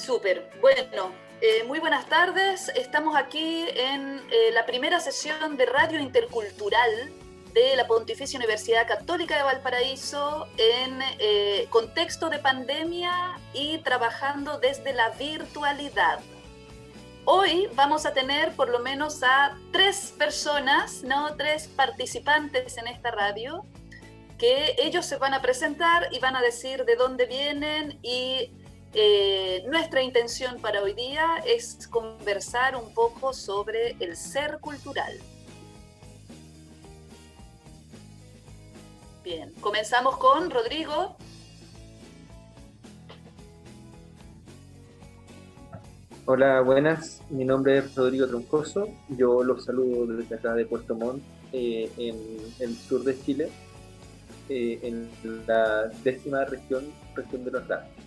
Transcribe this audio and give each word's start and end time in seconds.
Súper. 0.00 0.50
Bueno, 0.62 1.12
eh, 1.42 1.62
muy 1.64 1.78
buenas 1.78 2.06
tardes. 2.06 2.70
Estamos 2.74 3.16
aquí 3.16 3.66
en 3.68 4.22
eh, 4.30 4.50
la 4.52 4.64
primera 4.64 4.98
sesión 4.98 5.58
de 5.58 5.66
Radio 5.66 6.00
Intercultural 6.00 7.12
de 7.52 7.76
la 7.76 7.86
Pontificia 7.86 8.38
Universidad 8.38 8.88
Católica 8.88 9.36
de 9.36 9.42
Valparaíso 9.42 10.46
en 10.56 11.00
eh, 11.18 11.66
contexto 11.68 12.30
de 12.30 12.38
pandemia 12.38 13.38
y 13.52 13.76
trabajando 13.78 14.58
desde 14.58 14.94
la 14.94 15.10
virtualidad. 15.10 16.20
Hoy 17.26 17.68
vamos 17.74 18.06
a 18.06 18.14
tener 18.14 18.56
por 18.56 18.70
lo 18.70 18.78
menos 18.78 19.22
a 19.22 19.54
tres 19.70 20.14
personas, 20.16 21.02
no 21.02 21.36
tres 21.36 21.68
participantes 21.68 22.78
en 22.78 22.86
esta 22.86 23.10
radio, 23.10 23.66
que 24.38 24.76
ellos 24.78 25.04
se 25.04 25.16
van 25.16 25.34
a 25.34 25.42
presentar 25.42 26.08
y 26.10 26.20
van 26.20 26.36
a 26.36 26.40
decir 26.40 26.86
de 26.86 26.96
dónde 26.96 27.26
vienen 27.26 27.98
y 28.02 28.50
eh, 28.92 29.62
nuestra 29.68 30.02
intención 30.02 30.60
para 30.60 30.82
hoy 30.82 30.94
día 30.94 31.42
es 31.46 31.86
conversar 31.88 32.76
un 32.76 32.92
poco 32.92 33.32
sobre 33.32 33.96
el 34.00 34.16
ser 34.16 34.58
cultural. 34.60 35.12
Bien, 39.22 39.52
comenzamos 39.60 40.16
con 40.16 40.50
Rodrigo. 40.50 41.16
Hola, 46.24 46.60
buenas. 46.60 47.22
Mi 47.30 47.44
nombre 47.44 47.78
es 47.78 47.94
Rodrigo 47.94 48.26
Troncoso. 48.26 48.88
Yo 49.08 49.44
los 49.44 49.64
saludo 49.64 50.06
desde 50.06 50.34
acá 50.34 50.54
de 50.54 50.64
Puerto 50.64 50.94
Montt, 50.94 51.22
eh, 51.52 51.90
en 51.96 52.16
el 52.60 52.76
sur 52.76 53.04
de 53.04 53.20
Chile, 53.20 53.50
eh, 54.48 54.78
en 54.82 55.10
la 55.46 55.86
décima 56.02 56.44
región, 56.44 56.84
región 57.14 57.44
de 57.44 57.50
los 57.50 57.68
lagos. 57.68 57.99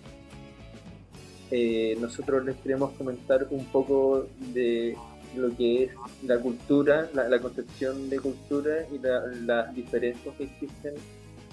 Eh, 1.50 1.96
nosotros 2.00 2.44
les 2.44 2.56
queremos 2.56 2.92
comentar 2.92 3.46
un 3.50 3.64
poco 3.66 4.26
de 4.52 4.96
lo 5.36 5.54
que 5.56 5.84
es 5.84 5.90
la 6.24 6.38
cultura, 6.38 7.10
la, 7.12 7.38
concepción 7.40 8.08
de 8.08 8.20
cultura 8.20 8.86
y 8.90 8.98
las 9.44 9.74
diferencias 9.74 10.34
que 10.36 10.44
existen, 10.44 10.94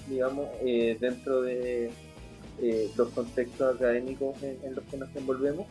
digamos, 0.08 0.46
eh, 0.64 0.96
dentro 1.00 1.42
de 1.42 1.90
eh, 2.60 2.90
los 2.96 3.08
contextos 3.10 3.76
académicos 3.76 4.36
en, 4.42 4.74
los 4.74 4.84
que 4.84 4.96
nos 4.96 5.14
envolvemos. 5.16 5.66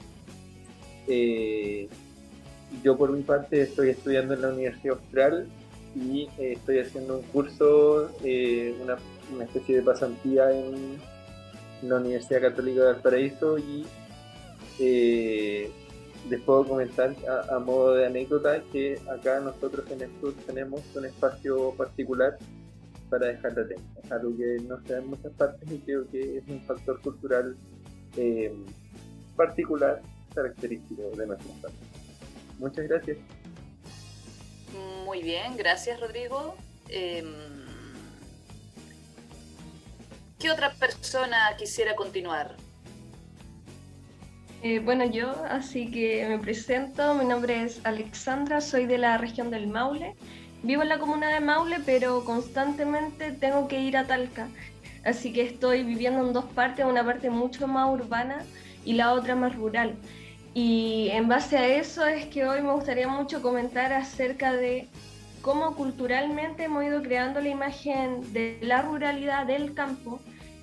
yo 2.83 2.97
por 2.97 3.11
mi 3.11 3.23
parte 3.23 3.61
estoy 3.61 3.89
estudiando 3.89 4.33
en 4.33 4.41
la 4.41 4.50
Universidad 4.50 4.97
Austral 4.97 5.47
y 5.95 6.30
estoy 6.38 6.80
haciendo 6.80 7.17
un 7.17 7.23
curso, 7.23 8.11
una, 8.83 8.97
una, 9.33 9.44
especie 9.45 9.78
de 9.78 9.81
pasantía 9.81 10.52
en 10.52 10.97
la 11.81 11.95
Universidad 11.95 12.41
Católica 12.41 12.81
de 12.81 12.94
Valparaíso 12.94 13.58
y 13.58 13.85
eh, 14.80 15.72
les 16.30 16.41
puedo 16.41 16.66
comentar 16.66 17.16
a, 17.50 17.59
modo 17.59 17.95
de 17.95 18.05
anécdota 18.05 18.61
que 18.72 19.00
acá 19.09 19.39
nosotros 19.39 19.89
en 19.91 20.02
el 20.02 20.11
sur 20.19 20.33
tenemos 20.45 20.81
un 20.95 21.05
espacio 21.05 21.72
particular 21.75 22.38
para 23.09 23.28
dejar 23.28 23.53
la 23.58 23.67
técnica. 23.67 24.02
Es 24.03 24.11
algo 24.11 24.38
que 24.38 24.58
no 24.67 24.81
se 24.81 24.94
da 24.94 25.00
en 25.00 25.08
muchas 25.08 25.31
partes 25.33 25.72
y 25.72 25.80
creo 25.80 26.08
que 26.09 26.38
es 26.38 26.44
un 26.47 26.61
factor 26.61 27.02
cultural 27.02 27.58
eh, 28.17 28.53
particular, 29.36 30.02
característico 30.33 31.02
de 31.17 31.28
nuestra 31.28 31.53
parte. 31.61 31.78
Muchas 32.59 32.88
gracias. 32.88 33.17
Muy 35.06 35.23
bien, 35.23 35.58
gracias 35.58 36.00
Rodrigo. 36.00 36.56
Em, 36.88 37.25
¿Qué 40.39 40.50
otra 40.50 40.73
persona 40.73 41.56
quisiera 41.58 41.95
continuar? 41.95 42.56
Eh, 44.63 44.79
bueno, 44.79 45.05
yo, 45.05 45.33
así 45.49 45.89
que 45.89 46.23
me 46.29 46.38
presento, 46.38 47.16
mi 47.16 47.25
nombre 47.25 47.63
es 47.63 47.81
Alexandra, 47.83 48.61
soy 48.61 48.85
de 48.85 48.99
la 48.99 49.17
región 49.17 49.49
del 49.49 49.66
Maule. 49.66 50.16
Vivo 50.61 50.83
en 50.83 50.89
la 50.89 50.99
comuna 50.99 51.29
de 51.29 51.39
Maule, 51.39 51.77
pero 51.83 52.23
constantemente 52.23 53.31
tengo 53.31 53.67
que 53.67 53.81
ir 53.81 53.97
a 53.97 54.05
Talca. 54.05 54.50
Así 55.03 55.33
que 55.33 55.41
estoy 55.41 55.83
viviendo 55.83 56.27
en 56.27 56.31
dos 56.31 56.45
partes, 56.45 56.85
una 56.85 57.03
parte 57.03 57.31
mucho 57.31 57.67
más 57.67 57.89
urbana 57.89 58.45
y 58.85 58.94
la 58.94 59.13
otra 59.13 59.35
más 59.35 59.55
rural. 59.55 59.95
Y 60.53 61.09
en 61.11 61.27
base 61.27 61.57
a 61.57 61.67
eso 61.67 62.05
es 62.05 62.25
que 62.27 62.45
hoy 62.45 62.61
me 62.61 62.71
gustaría 62.73 63.07
mucho 63.07 63.41
comentar 63.41 63.91
acerca 63.94 64.53
de 64.53 64.88
cómo 65.41 65.75
culturalmente 65.75 66.66
hemos 66.66 66.83
ido 66.83 67.01
creando 67.01 67.41
la 67.41 67.50
imagen 67.50 68.31
de 68.31 68.59
la 68.61 68.83
ruralidad 68.83 69.47
del 69.47 69.73
campo 69.73 70.21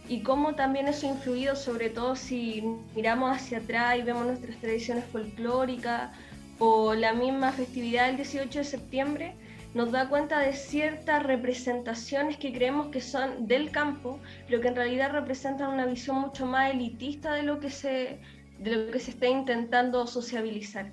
y 0.08 0.22
cómo 0.22 0.54
también 0.54 0.88
eso 0.88 1.06
ha 1.06 1.10
influido, 1.10 1.54
sobre 1.54 1.90
todo 1.90 2.16
si 2.16 2.62
miramos 2.94 3.36
hacia 3.36 3.58
atrás 3.58 3.98
y 3.98 4.02
vemos 4.02 4.26
nuestras 4.26 4.56
tradiciones 4.56 5.04
folclóricas 5.04 6.10
o 6.58 6.94
la 6.94 7.12
misma 7.12 7.52
festividad 7.52 8.06
del 8.06 8.16
18 8.16 8.58
de 8.58 8.64
septiembre, 8.64 9.34
nos 9.74 9.92
da 9.92 10.08
cuenta 10.08 10.40
de 10.40 10.54
ciertas 10.54 11.22
representaciones 11.22 12.38
que 12.38 12.52
creemos 12.52 12.88
que 12.88 13.02
son 13.02 13.46
del 13.46 13.70
campo, 13.70 14.18
pero 14.46 14.60
que 14.60 14.68
en 14.68 14.76
realidad 14.76 15.12
representan 15.12 15.72
una 15.74 15.86
visión 15.86 16.16
mucho 16.16 16.46
más 16.46 16.72
elitista 16.72 17.34
de 17.34 17.42
lo 17.42 17.60
que 17.60 17.70
se, 17.70 18.18
de 18.58 18.76
lo 18.76 18.90
que 18.90 18.98
se 18.98 19.10
está 19.10 19.26
intentando 19.26 20.06
sociabilizar. 20.06 20.92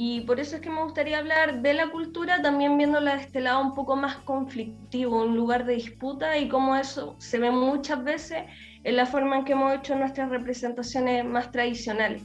Y 0.00 0.20
por 0.20 0.38
eso 0.38 0.54
es 0.54 0.62
que 0.62 0.70
me 0.70 0.84
gustaría 0.84 1.18
hablar 1.18 1.60
de 1.60 1.74
la 1.74 1.90
cultura, 1.90 2.40
también 2.40 2.78
viéndola 2.78 3.16
de 3.16 3.22
este 3.22 3.40
lado 3.40 3.60
un 3.60 3.74
poco 3.74 3.96
más 3.96 4.14
conflictivo, 4.18 5.24
un 5.24 5.34
lugar 5.34 5.64
de 5.64 5.74
disputa 5.74 6.38
y 6.38 6.48
cómo 6.48 6.76
eso 6.76 7.16
se 7.18 7.40
ve 7.40 7.50
muchas 7.50 8.04
veces 8.04 8.44
en 8.84 8.94
la 8.94 9.06
forma 9.06 9.38
en 9.38 9.44
que 9.44 9.54
hemos 9.54 9.74
hecho 9.74 9.96
nuestras 9.96 10.30
representaciones 10.30 11.24
más 11.24 11.50
tradicionales. 11.50 12.22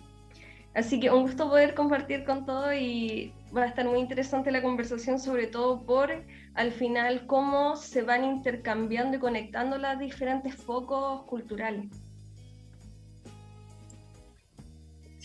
Así 0.76 1.00
que 1.00 1.10
un 1.10 1.24
gusto 1.24 1.50
poder 1.50 1.74
compartir 1.74 2.26
con 2.26 2.46
todo 2.46 2.72
y 2.72 3.34
va 3.58 3.64
a 3.64 3.66
estar 3.66 3.86
muy 3.86 3.98
interesante 3.98 4.52
la 4.52 4.62
conversación, 4.62 5.18
sobre 5.18 5.48
todo 5.48 5.84
por 5.84 6.12
al 6.54 6.72
final 6.74 7.26
cómo 7.26 7.76
se 7.76 8.04
van 8.04 8.24
intercambiando 8.24 9.18
y 9.18 9.20
conectando 9.20 9.80
los 9.80 9.98
diferentes 9.98 10.54
focos 10.58 11.24
culturales. 11.24 11.88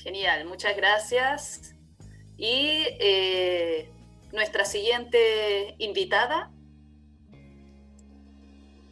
Genial, 0.03 0.47
muchas 0.47 0.75
gracias. 0.75 1.78
Y 2.38 2.87
eh, 3.00 3.91
nuestra 4.32 4.65
siguiente 4.65 5.75
invitada. 5.78 6.53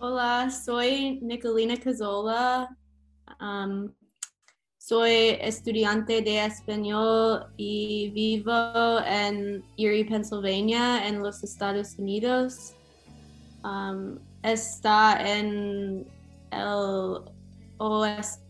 Hola, 0.01 0.51
soy 0.51 1.21
Nicolina 1.23 1.77
Cazola. 1.77 2.77
Soy 4.79 5.39
estudiante 5.41 6.23
de 6.23 6.45
español 6.45 7.47
y 7.57 8.11
vivo 8.11 9.01
en 9.07 9.65
Erie, 9.79 10.05
Pennsylvania, 10.07 11.07
en 11.07 11.23
los 11.23 11.45
Estados 11.45 11.97
Unidos. 11.99 12.75
Está 14.43 15.39
en 15.39 16.05
el 16.51 17.21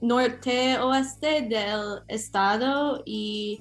norte 0.01 0.78
oeste 0.78 1.43
del 1.43 2.01
estado 2.09 3.03
y 3.05 3.61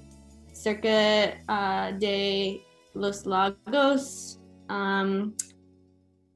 cerca 0.56 1.44
ah, 1.48 1.92
de 2.00 2.64
los 2.94 3.26
lagos. 3.26 4.40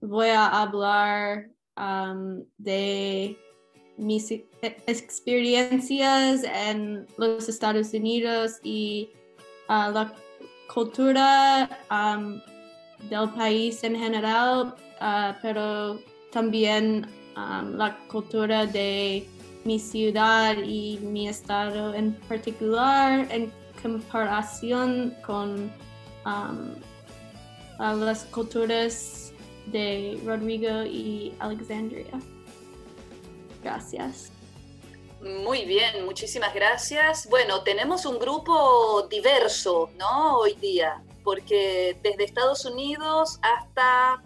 voy 0.02 0.28
a 0.28 0.62
hablar 0.62 1.50
de 2.58 3.38
mis 3.98 4.32
experiencias 4.88 6.44
en 6.44 7.08
los 7.18 7.50
Estados 7.50 7.94
Unidos 7.94 8.60
y 8.64 9.10
ah, 9.68 9.90
la 9.90 10.14
cultura 10.74 11.70
del 13.10 13.30
país 13.32 13.84
en 13.84 13.96
general, 13.96 14.76
ah, 15.00 15.38
pero 15.42 16.00
también 16.32 17.08
la 17.36 17.98
cultura 18.10 18.66
de 18.66 19.26
mi 19.64 19.80
ciudad 19.80 20.58
y 20.62 21.00
mi 21.02 21.30
estado 21.30 21.94
en 21.94 22.14
particular, 22.28 23.28
en 23.32 23.52
comparación 23.82 25.16
con 25.26 25.72
um, 26.26 26.76
las 27.80 28.26
culturas 28.26 29.32
de 29.68 30.20
Rodrigo 30.26 30.84
y 30.84 31.34
Alexandria. 31.40 32.08
Gracias. 33.64 34.32
Muy 35.22 35.66
bien, 35.66 36.06
muchísimas 36.06 36.54
gracias. 36.54 37.28
Bueno, 37.30 37.62
tenemos 37.64 38.06
un 38.06 38.20
grupo 38.20 39.08
diverso, 39.10 39.90
¿no? 39.98 40.38
Hoy 40.38 40.56
día, 40.56 41.04
porque 41.24 41.98
desde 42.02 42.24
Estados 42.24 42.64
Unidos 42.64 43.38
hasta 43.42 44.24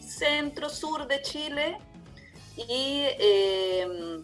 centro, 0.00 0.68
sur 0.68 1.06
de 1.06 1.22
Chile 1.22 1.78
y 2.56 3.04
eh, 3.18 4.22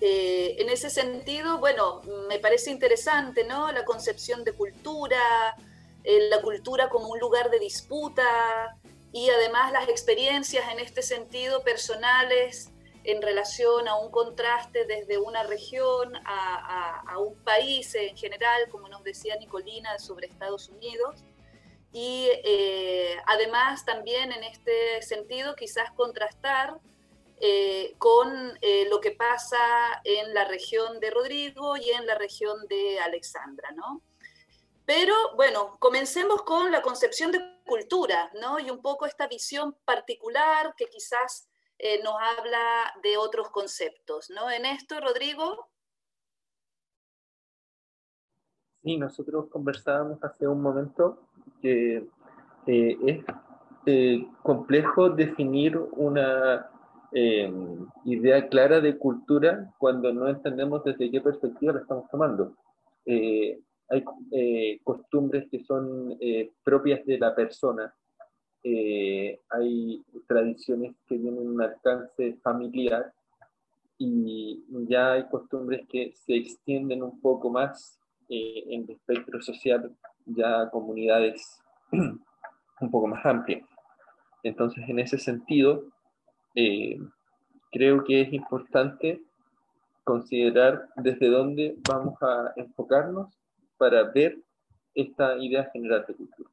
eh, 0.00 0.56
en 0.58 0.68
ese 0.70 0.90
sentido, 0.90 1.58
bueno, 1.58 2.02
me 2.28 2.38
parece 2.38 2.70
interesante, 2.70 3.44
¿no? 3.44 3.72
La 3.72 3.84
concepción 3.84 4.44
de 4.44 4.52
cultura, 4.52 5.56
eh, 6.04 6.28
la 6.28 6.40
cultura 6.40 6.88
como 6.88 7.08
un 7.08 7.18
lugar 7.18 7.50
de 7.50 7.58
disputa 7.58 8.76
y 9.12 9.28
además 9.30 9.72
las 9.72 9.88
experiencias 9.88 10.70
en 10.72 10.78
este 10.78 11.02
sentido 11.02 11.62
personales 11.64 12.70
en 13.02 13.22
relación 13.22 13.88
a 13.88 13.96
un 13.96 14.10
contraste 14.10 14.84
desde 14.84 15.18
una 15.18 15.42
región 15.42 16.12
a, 16.24 17.18
un 17.18 17.34
país 17.42 17.94
en 17.94 18.16
general, 18.16 18.68
como 18.70 18.88
nos 18.88 19.02
decía 19.02 19.36
Nicolina 19.36 19.98
sobre 19.98 20.28
Estados 20.28 20.68
Unidos. 20.68 21.24
Y 21.92 22.28
eh, 22.44 23.16
además 23.26 23.84
también 23.84 24.30
en 24.30 24.44
este 24.44 25.02
sentido 25.02 25.56
quizás 25.56 25.90
contrastar 25.92 26.78
eh, 27.40 27.94
con 27.98 28.58
eh, 28.62 28.88
lo 28.90 29.00
que 29.00 29.12
pasa 29.12 29.58
en 30.02 30.34
la 30.34 30.44
región 30.44 30.98
de 30.98 31.10
Rodrigo 31.10 31.76
y 31.76 31.90
en 31.90 32.04
la 32.04 32.16
región 32.16 32.66
de 32.68 32.98
Alexandra, 32.98 33.70
¿no? 33.72 34.02
Pero 34.84 35.14
bueno, 35.36 35.76
comencemos 35.78 36.42
con 36.42 36.72
la 36.72 36.82
concepción 36.82 37.30
de 37.30 37.40
cultura, 37.64 38.30
¿no? 38.40 38.58
Y 38.58 38.70
un 38.70 38.82
poco 38.82 39.06
esta 39.06 39.28
visión 39.28 39.76
particular 39.84 40.74
que 40.76 40.86
quizás 40.86 41.48
eh, 41.78 42.02
nos 42.02 42.14
habla 42.20 42.92
de 43.02 43.16
otros 43.16 43.50
conceptos, 43.50 44.30
¿no? 44.30 44.50
En 44.50 44.66
esto, 44.66 45.00
Rodrigo. 45.00 45.68
Sí, 48.82 48.96
nosotros 48.96 49.48
conversábamos 49.48 50.24
hace 50.24 50.48
un 50.48 50.60
momento 50.60 51.22
que 51.62 52.04
es 52.66 53.24
complejo 54.42 55.10
definir 55.10 55.78
una 55.78 56.70
Em, 57.10 57.86
idea 58.04 58.48
clara 58.48 58.82
de 58.82 58.98
cultura 58.98 59.72
cuando 59.78 60.12
no 60.12 60.28
entendemos 60.28 60.84
desde 60.84 61.10
qué 61.10 61.22
perspectiva 61.22 61.72
la 61.72 61.80
estamos 61.80 62.08
tomando. 62.10 62.54
Eh, 63.06 63.58
hay 63.88 64.04
eh, 64.32 64.80
costumbres 64.84 65.48
que 65.50 65.64
son 65.64 66.18
eh, 66.20 66.50
propias 66.62 67.04
de 67.06 67.18
la 67.18 67.34
persona, 67.34 67.94
hay 68.62 70.04
tradiciones 70.26 70.94
que 71.06 71.18
tienen 71.18 71.48
un 71.48 71.62
alcance 71.62 72.36
familiar 72.42 73.14
y 73.96 74.62
ya 74.86 75.12
hay 75.12 75.26
costumbres 75.28 75.86
que 75.88 76.12
se 76.12 76.34
extienden 76.36 77.02
un 77.02 77.18
poco 77.20 77.48
más 77.48 77.98
en 78.28 78.82
el 78.82 78.90
espectro 78.90 79.40
social, 79.40 79.90
ya 80.26 80.68
comunidades 80.70 81.62
un 81.92 82.90
poco 82.90 83.06
más 83.06 83.24
amplias. 83.24 83.66
Entonces, 84.42 84.86
en 84.86 84.98
ese 84.98 85.16
sentido, 85.16 85.84
eh, 86.54 86.98
creo 87.70 88.04
que 88.04 88.22
es 88.22 88.32
importante 88.32 89.22
considerar 90.04 90.88
desde 90.96 91.28
dónde 91.28 91.76
vamos 91.88 92.14
a 92.22 92.52
enfocarnos 92.56 93.28
para 93.76 94.04
ver 94.04 94.38
esta 94.94 95.36
idea 95.38 95.70
general 95.72 96.04
de 96.08 96.14
cultura. 96.14 96.50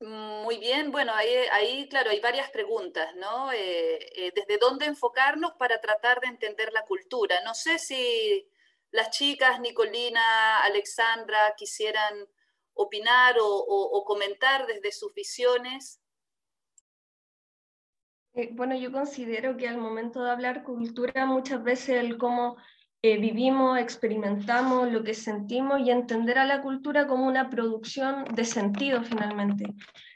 Muy 0.00 0.58
bien, 0.58 0.92
bueno, 0.92 1.12
ahí, 1.14 1.88
claro, 1.88 2.10
hay 2.10 2.20
varias 2.20 2.50
preguntas, 2.50 3.14
¿no? 3.16 3.50
Eh, 3.52 3.98
eh, 4.14 4.32
¿Desde 4.34 4.58
dónde 4.58 4.84
enfocarnos 4.84 5.54
para 5.54 5.80
tratar 5.80 6.20
de 6.20 6.26
entender 6.28 6.72
la 6.74 6.82
cultura? 6.82 7.36
No 7.42 7.54
sé 7.54 7.78
si 7.78 8.46
las 8.94 9.10
chicas, 9.10 9.58
Nicolina, 9.60 10.62
Alexandra, 10.62 11.52
quisieran 11.56 12.14
opinar 12.74 13.34
o, 13.40 14.04
comentar 14.06 14.68
desde 14.68 14.92
sus 14.92 15.12
visiones? 15.12 16.00
Eh, 18.34 18.50
bueno, 18.52 18.76
yo 18.76 18.92
considero 18.92 19.56
que 19.56 19.66
al 19.66 19.78
momento 19.78 20.22
de 20.22 20.30
hablar 20.30 20.62
cultura, 20.62 21.26
muchas 21.26 21.64
veces 21.64 21.96
el 22.04 22.18
cómo 22.18 22.56
eh, 23.02 23.18
vivimos, 23.18 23.80
experimentamos, 23.80 24.92
lo 24.92 25.02
que 25.02 25.14
sentimos 25.14 25.80
y 25.80 25.90
entender 25.90 26.38
a 26.38 26.44
la 26.44 26.62
cultura 26.62 27.08
como 27.08 27.26
una 27.26 27.50
producción 27.50 28.24
de 28.26 28.44
sentido 28.44 29.02
finalmente. 29.02 29.64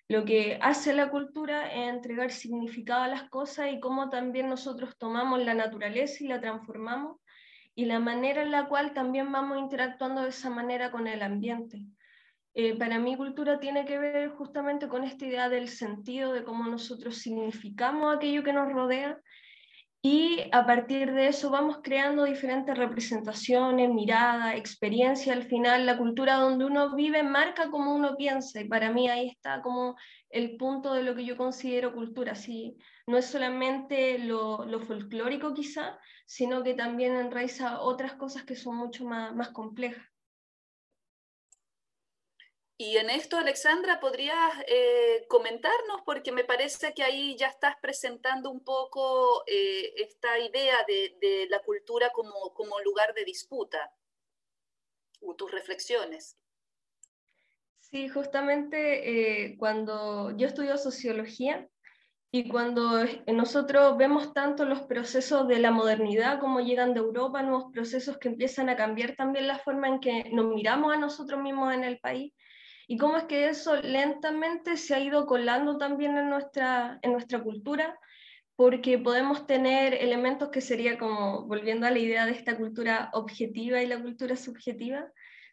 Lo 0.06 0.24
que 0.24 0.56
hace 0.62 0.94
la 0.94 1.10
cultura 1.10 1.66
es 1.66 1.88
entregar 1.88 2.30
significado 2.30 3.02
a 3.02 3.08
las 3.08 3.28
cosas 3.28 3.72
y 3.72 3.80
cómo 3.80 4.08
también 4.08 4.48
nosotros 4.48 4.96
tomamos 4.98 5.44
la 5.44 5.54
naturaleza 5.54 6.22
y 6.22 6.28
la 6.28 6.40
transformamos 6.40 7.16
y 7.78 7.84
la 7.84 8.00
manera 8.00 8.42
en 8.42 8.50
la 8.50 8.66
cual 8.66 8.92
también 8.92 9.30
vamos 9.30 9.56
interactuando 9.56 10.22
de 10.22 10.30
esa 10.30 10.50
manera 10.50 10.90
con 10.90 11.06
el 11.06 11.22
ambiente. 11.22 11.84
Eh, 12.52 12.76
para 12.76 12.98
mí 12.98 13.16
cultura 13.16 13.60
tiene 13.60 13.84
que 13.84 14.00
ver 14.00 14.30
justamente 14.30 14.88
con 14.88 15.04
esta 15.04 15.24
idea 15.24 15.48
del 15.48 15.68
sentido, 15.68 16.32
de 16.32 16.42
cómo 16.42 16.64
nosotros 16.64 17.18
significamos 17.18 18.16
aquello 18.16 18.42
que 18.42 18.52
nos 18.52 18.72
rodea 18.72 19.20
y 20.02 20.40
a 20.50 20.66
partir 20.66 21.12
de 21.12 21.28
eso 21.28 21.50
vamos 21.50 21.78
creando 21.80 22.24
diferentes 22.24 22.76
representaciones, 22.76 23.90
miradas, 23.90 24.56
experiencia. 24.56 25.32
Al 25.32 25.44
final, 25.44 25.86
la 25.86 25.98
cultura 25.98 26.34
donde 26.34 26.64
uno 26.64 26.96
vive 26.96 27.22
marca 27.22 27.70
como 27.70 27.94
uno 27.94 28.16
piensa 28.16 28.60
y 28.60 28.68
para 28.68 28.92
mí 28.92 29.08
ahí 29.08 29.28
está 29.28 29.62
como 29.62 29.94
el 30.30 30.56
punto 30.56 30.94
de 30.94 31.04
lo 31.04 31.14
que 31.14 31.24
yo 31.24 31.36
considero 31.36 31.92
cultura. 31.92 32.34
Sí, 32.34 32.76
no 33.08 33.16
es 33.16 33.24
solamente 33.24 34.18
lo, 34.18 34.66
lo 34.66 34.80
folclórico 34.80 35.54
quizá, 35.54 35.98
sino 36.26 36.62
que 36.62 36.74
también 36.74 37.16
enraiza 37.16 37.80
otras 37.80 38.12
cosas 38.12 38.44
que 38.44 38.54
son 38.54 38.76
mucho 38.76 39.06
más, 39.06 39.34
más 39.34 39.48
complejas. 39.48 40.06
Y 42.76 42.98
en 42.98 43.08
esto, 43.08 43.38
Alexandra, 43.38 43.98
¿podrías 43.98 44.52
eh, 44.66 45.24
comentarnos? 45.26 46.02
Porque 46.04 46.32
me 46.32 46.44
parece 46.44 46.92
que 46.92 47.02
ahí 47.02 47.34
ya 47.38 47.48
estás 47.48 47.76
presentando 47.80 48.50
un 48.50 48.62
poco 48.62 49.42
eh, 49.46 49.94
esta 49.96 50.38
idea 50.38 50.76
de, 50.86 51.46
la 51.48 51.60
cultura 51.60 52.10
como, 52.10 52.52
como, 52.52 52.78
lugar 52.80 53.14
de 53.14 53.24
disputa, 53.24 53.90
o 55.22 55.34
tus 55.34 55.50
reflexiones. 55.50 56.36
Sí, 57.80 58.10
justamente 58.10 59.46
eh, 59.46 59.56
cuando 59.58 60.36
yo 60.36 60.46
estudio 60.46 60.76
sociología, 60.76 61.66
y 62.30 62.48
cuando 62.48 63.04
nosotros 63.26 63.96
vemos 63.96 64.34
tanto 64.34 64.66
los 64.66 64.82
procesos 64.82 65.48
de 65.48 65.58
la 65.58 65.70
modernidad 65.70 66.38
como 66.40 66.60
llegan 66.60 66.92
de 66.92 67.00
Europa, 67.00 67.42
nuevos 67.42 67.72
procesos 67.72 68.18
que 68.18 68.28
empiezan 68.28 68.68
a 68.68 68.76
cambiar 68.76 69.14
también 69.16 69.46
la 69.46 69.58
forma 69.58 69.88
en 69.88 70.00
que 70.00 70.30
nos 70.32 70.46
miramos 70.46 70.92
a 70.94 70.98
nosotros 70.98 71.40
mismos 71.42 71.72
en 71.72 71.84
el 71.84 71.98
país, 71.98 72.34
y 72.86 72.98
cómo 72.98 73.16
es 73.16 73.24
que 73.24 73.48
eso 73.48 73.76
lentamente 73.76 74.76
se 74.76 74.94
ha 74.94 75.00
ido 75.00 75.26
colando 75.26 75.78
también 75.78 76.18
en 76.18 76.28
nuestra, 76.28 76.98
en 77.02 77.12
nuestra 77.12 77.42
cultura, 77.42 77.98
porque 78.56 78.98
podemos 78.98 79.46
tener 79.46 79.94
elementos 79.94 80.48
que 80.48 80.60
sería 80.60 80.98
como, 80.98 81.46
volviendo 81.46 81.86
a 81.86 81.90
la 81.90 81.98
idea 81.98 82.26
de 82.26 82.32
esta 82.32 82.56
cultura 82.56 83.08
objetiva 83.12 83.80
y 83.80 83.86
la 83.86 84.02
cultura 84.02 84.36
subjetiva, 84.36 85.06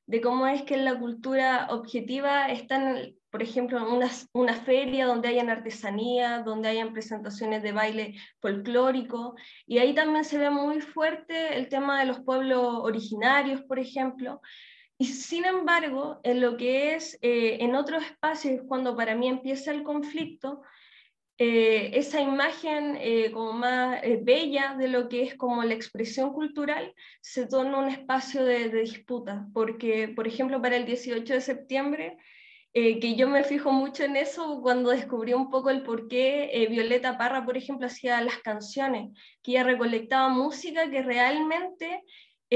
de 0.08 0.22
cómo 0.22 0.48
es 0.48 0.64
que 0.64 0.76
en 0.76 0.86
la 0.86 1.00
cultura 1.00 1.68
objetiva 1.72 2.48
están, 2.52 3.16
por 3.32 3.42
ejemplo, 3.42 3.92
una, 3.92 4.10
una 4.34 4.54
feria 4.54 5.08
donde 5.08 5.30
hayan 5.30 5.50
artesanía, 5.50 6.40
donde 6.40 6.70
hayan 6.70 6.94
presentaciones 6.94 7.64
de 7.64 7.72
baile 7.72 8.16
folclórico, 8.40 9.36
y 9.66 9.80
ahí 9.80 9.94
también 9.94 10.24
se 10.24 10.38
ve 10.38 10.50
muy 10.50 10.82
fuerte 10.82 11.58
el 11.58 11.70
tema 11.70 12.00
de 12.00 12.06
los 12.06 12.20
pueblos 12.20 12.80
originarios, 12.82 13.62
por 13.64 13.80
ejemplo, 13.80 14.42
y 14.98 15.06
sin 15.06 15.44
embargo, 15.46 16.22
en 16.24 16.40
lo 16.40 16.56
que 16.56 16.96
es 16.96 17.18
eh, 17.22 17.58
en 17.60 17.76
otros 17.76 18.04
espacios, 18.06 18.62
cuando 18.68 18.96
para 18.96 19.16
mí 19.16 19.28
empieza 19.28 19.72
el 19.72 19.84
conflicto, 19.84 20.62
eh, 21.38 21.92
esa 21.94 22.22
imagen 22.22 22.98
eh, 23.00 23.32
como 23.32 23.54
más 23.54 24.01
bella 24.22 24.75
de 24.77 24.88
lo 24.88 25.10
que 25.10 25.24
es 25.24 25.36
como 25.36 25.63
la 25.63 25.74
expresión 25.74 26.34
cultural 26.34 26.94
se 27.22 27.46
torna 27.48 27.80
un 27.80 27.89
espacio 27.89 28.44
de, 28.44 28.70
de 28.70 28.82
disputa, 28.82 29.48
porque, 29.54 30.08
por 30.08 30.27
ejemplo, 30.27 30.62
para 30.62 30.77
el 30.77 30.86
18 30.86 31.34
de 31.34 31.42
septiembre, 31.42 32.18
que 32.74 33.15
yo 33.15 33.30
me 33.30 33.46
fijo 33.46 33.72
mucho 33.72 34.04
en 34.04 34.18
eso 34.18 34.60
cuando 34.62 34.89
descubrí 34.89 35.34
un 35.34 35.50
poco 35.50 35.70
el 35.70 35.82
por 35.82 36.10
qué 36.10 36.68
Violeta 36.70 37.18
Parra, 37.18 37.46
por 37.46 37.56
ejemplo, 37.56 37.88
hacía 37.88 38.20
las 38.20 38.39
canciones, 38.39 39.18
que 39.42 39.51
ella 39.51 39.63
recolectaba 39.63 40.27
música 40.27 40.89
que 40.89 41.01
realmente 41.01 42.04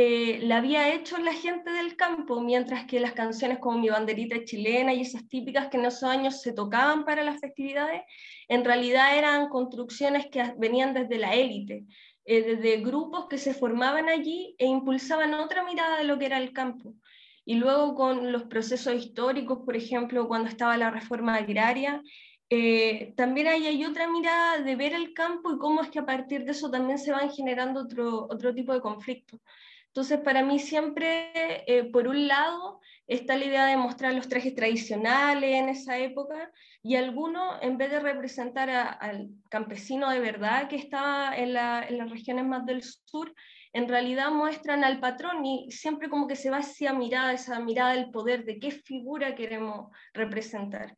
eh, 0.02 0.40
la 0.44 0.58
había 0.58 0.94
hecho 0.94 1.18
la 1.18 1.34
gente 1.34 1.72
del 1.72 1.98
campo, 1.98 2.40
mientras 2.40 2.86
que 2.86 3.02
las 3.02 3.12
canciones 3.12 3.60
como 3.60 3.80
Mi 3.80 3.90
banderita 3.90 4.46
chilena 4.46 4.94
y 4.94 5.02
esas 5.02 5.28
típicas 5.28 5.68
que 5.68 5.78
en 5.78 5.86
esos 5.86 6.04
años 6.04 6.42
se 6.42 6.54
tocaban 6.54 7.04
para 7.04 7.24
las 7.24 7.40
festividades, 7.42 8.04
en 8.48 8.64
realidad 8.64 9.18
eran 9.18 9.50
construcciones 9.50 10.28
que 10.32 10.54
venían 10.58 10.94
desde 10.94 11.18
la 11.18 11.34
élite, 11.36 11.86
eh, 12.24 12.42
desde 12.44 12.82
grupos 12.82 13.28
que 13.28 13.38
se 13.38 13.54
formaban 13.54 14.08
allí 14.08 14.56
e 14.58 14.66
impulsaban 14.68 15.34
otra 15.34 15.66
mirada 15.66 15.98
de 15.98 16.06
lo 16.06 16.18
que 16.18 16.28
era 16.28 16.38
el 16.38 16.54
campo. 16.54 16.94
Y 17.44 17.56
luego 17.56 17.94
con 17.96 18.32
los 18.32 18.44
procesos 18.44 18.94
históricos, 18.96 19.60
por 19.66 19.76
ejemplo, 19.76 20.30
cuando 20.30 20.50
estaba 20.50 20.78
la 20.78 20.92
reforma 20.92 21.36
agraria, 21.36 22.02
eh, 22.50 23.14
también 23.18 23.48
hay, 23.48 23.68
hay, 23.68 23.86
otra 23.86 24.08
mirada 24.10 24.62
de 24.62 24.76
ver 24.76 24.94
el 24.94 25.14
campo 25.14 25.52
y 25.52 25.58
cómo 25.58 25.82
es 25.82 25.90
que 25.90 26.00
a 26.00 26.06
partir 26.06 26.46
de 26.46 26.52
eso 26.52 26.72
también 26.72 26.98
se 26.98 27.12
van 27.12 27.30
generando 27.32 27.82
otro, 27.82 28.28
otro 28.30 28.54
tipo 28.54 28.74
de 28.74 28.82
conflictos. 28.82 29.40
Entonces, 29.90 30.20
para 30.20 30.44
mí 30.44 30.60
siempre, 30.60 31.32
eh, 31.66 31.84
por 31.92 32.08
un 32.08 32.28
lado, 32.28 32.80
está 33.08 33.36
la 33.36 33.46
idea 33.46 33.66
de 33.66 33.76
mostrar 33.76 34.14
los 34.14 34.30
trajes 34.30 34.54
tradicionales 34.54 35.56
en 35.56 35.68
esa 35.68 35.98
época 35.98 36.52
y 36.84 36.96
algunos, 36.96 37.58
en 37.64 37.78
vez 37.78 37.90
de 37.90 38.00
representar 38.00 38.70
al 38.70 39.30
campesino 39.50 40.12
de 40.12 40.20
verdad 40.20 40.70
que 40.70 40.76
estaba 40.76 41.36
en, 41.36 41.54
las 41.54 42.10
regiones 42.12 42.46
más 42.46 42.68
del 42.68 42.84
sur, 42.84 43.34
en 43.74 43.88
realidad 43.88 44.30
muestran 44.30 44.84
al 44.84 45.00
patrón 45.00 45.44
y 45.44 45.72
siempre 45.72 46.08
como 46.08 46.28
que 46.28 46.36
se 46.36 46.52
va 46.52 46.58
hacia 46.58 46.94
mirada, 46.94 47.34
esa 47.34 47.60
mirada 47.60 47.94
del 47.94 48.12
poder, 48.12 48.46
de 48.46 48.60
qué 48.60 48.70
figura 48.70 49.36
queremos 49.36 49.90
representar. 50.14 50.96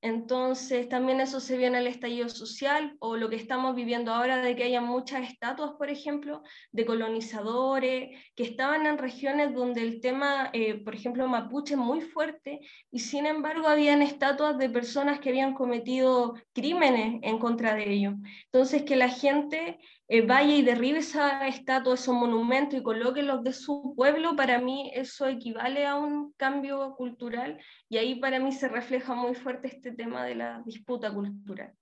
Entonces, 0.00 0.88
también 0.88 1.20
eso 1.20 1.40
se 1.40 1.56
vio 1.56 1.66
en 1.66 1.74
el 1.74 1.88
estallido 1.88 2.28
social 2.28 2.96
o 3.00 3.16
lo 3.16 3.28
que 3.28 3.36
estamos 3.36 3.74
viviendo 3.74 4.12
ahora 4.12 4.40
de 4.42 4.54
que 4.54 4.62
haya 4.62 4.80
muchas 4.80 5.28
estatuas, 5.28 5.72
por 5.72 5.90
ejemplo, 5.90 6.42
de 6.70 6.86
colonizadores 6.86 8.16
que 8.36 8.44
estaban 8.44 8.86
en 8.86 8.96
regiones 8.96 9.52
donde 9.54 9.82
el 9.82 10.00
tema, 10.00 10.50
eh, 10.52 10.74
por 10.74 10.94
ejemplo, 10.94 11.26
mapuche 11.26 11.74
muy 11.74 12.00
fuerte 12.00 12.60
y 12.92 13.00
sin 13.00 13.26
embargo 13.26 13.66
habían 13.66 14.00
estatuas 14.00 14.56
de 14.56 14.70
personas 14.70 15.18
que 15.18 15.30
habían 15.30 15.54
cometido 15.54 16.34
crímenes 16.52 17.18
en 17.22 17.38
contra 17.38 17.74
de 17.74 17.90
ellos. 17.90 18.14
Entonces, 18.44 18.84
que 18.84 18.94
la 18.94 19.08
gente 19.08 19.78
eh, 20.08 20.22
vaya 20.22 20.54
y 20.54 20.62
derribe 20.62 20.98
esa 21.00 21.46
estatua, 21.46 21.94
esos 21.94 22.14
monumentos 22.14 22.80
y 22.80 22.82
coloque 22.82 23.22
los 23.22 23.44
de 23.44 23.52
su 23.52 23.94
pueblo, 23.94 24.34
para 24.36 24.58
mí 24.58 24.90
eso 24.94 25.26
equivale 25.26 25.86
a 25.86 25.96
un 25.96 26.32
cambio 26.32 26.94
cultural 26.96 27.60
y 27.90 27.98
ahí 27.98 28.14
para 28.14 28.40
mí 28.40 28.52
se 28.52 28.68
refleja 28.68 29.14
muy 29.14 29.34
fuerte 29.34 29.68
este 29.68 29.92
tema 29.92 30.24
de 30.24 30.34
la 30.34 30.62
disputa 30.64 31.12
cultural. 31.12 31.74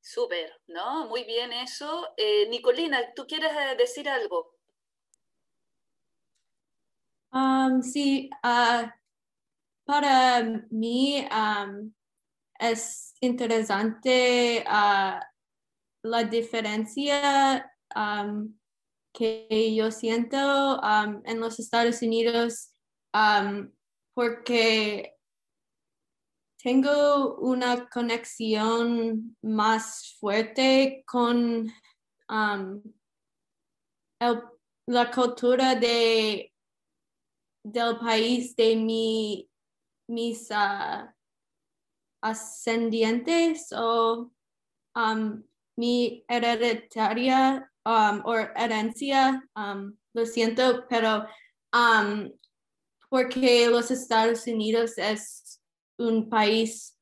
Súper, 0.00 0.50
¿no? 0.68 1.06
Muy 1.06 1.24
bien 1.24 1.52
eso. 1.52 2.08
Eh, 2.16 2.48
Nicolina, 2.48 3.12
¿tú 3.14 3.26
quieres 3.26 3.52
eh, 3.52 3.76
decir 3.76 4.08
algo? 4.08 4.54
Um, 7.30 7.82
sí, 7.82 8.30
ah, 8.42 8.94
para 9.84 10.42
mí 10.70 11.28
um, 11.30 11.92
es 12.58 13.14
interesante 13.20 14.64
uh, 14.66 15.20
la 16.02 16.24
diferencia 16.24 17.70
que 19.12 19.74
yo 19.74 19.90
siento 19.90 20.80
en 21.24 21.40
los 21.40 21.58
Estados 21.58 22.02
Unidos 22.02 22.72
porque 24.14 25.14
tengo 26.62 27.36
una 27.38 27.88
conexión 27.88 29.36
más 29.42 30.16
fuerte 30.20 31.02
con 31.06 31.72
la 34.86 35.10
cultura 35.10 35.74
de, 35.74 36.52
del 37.64 37.98
país 37.98 38.54
de 38.56 38.76
mi, 38.76 39.48
mis 40.08 40.50
uh, 40.50 41.08
ascendientes 42.20 43.72
o 43.72 44.30
um, 44.96 45.42
mi 45.76 46.24
hereditaria 46.28 47.68
um, 47.86 48.22
o 48.24 48.34
herencia, 48.34 49.42
um, 49.56 49.96
lo 50.14 50.26
siento, 50.26 50.86
pero 50.88 51.26
porque 53.08 53.68
los 53.68 53.90
Estados 53.90 54.46
Unidos 54.46 54.98
es 54.98 55.60
un 55.98 56.28
país 56.28 56.96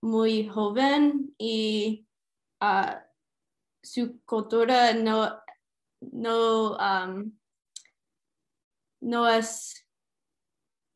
muy 0.00 0.48
joven 0.48 1.34
y 1.38 2.06
uh, 2.60 2.98
su 3.82 4.20
cultura 4.24 4.92
no, 4.92 5.40
no, 6.00 6.76
no 9.00 9.28
es 9.28 9.86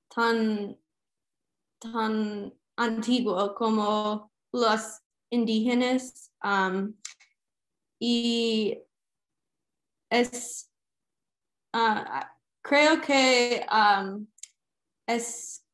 tan, 0.09 0.79
tan 1.79 2.53
antiguo 2.76 3.55
como 3.55 4.31
los 4.52 5.00
indígenas 5.31 6.33
um, 6.43 6.95
y 8.00 8.79
es 10.11 10.71
uh, 11.75 12.26
creo 12.62 13.00
que 13.00 13.67
um, 13.71 14.26
es 15.07 15.64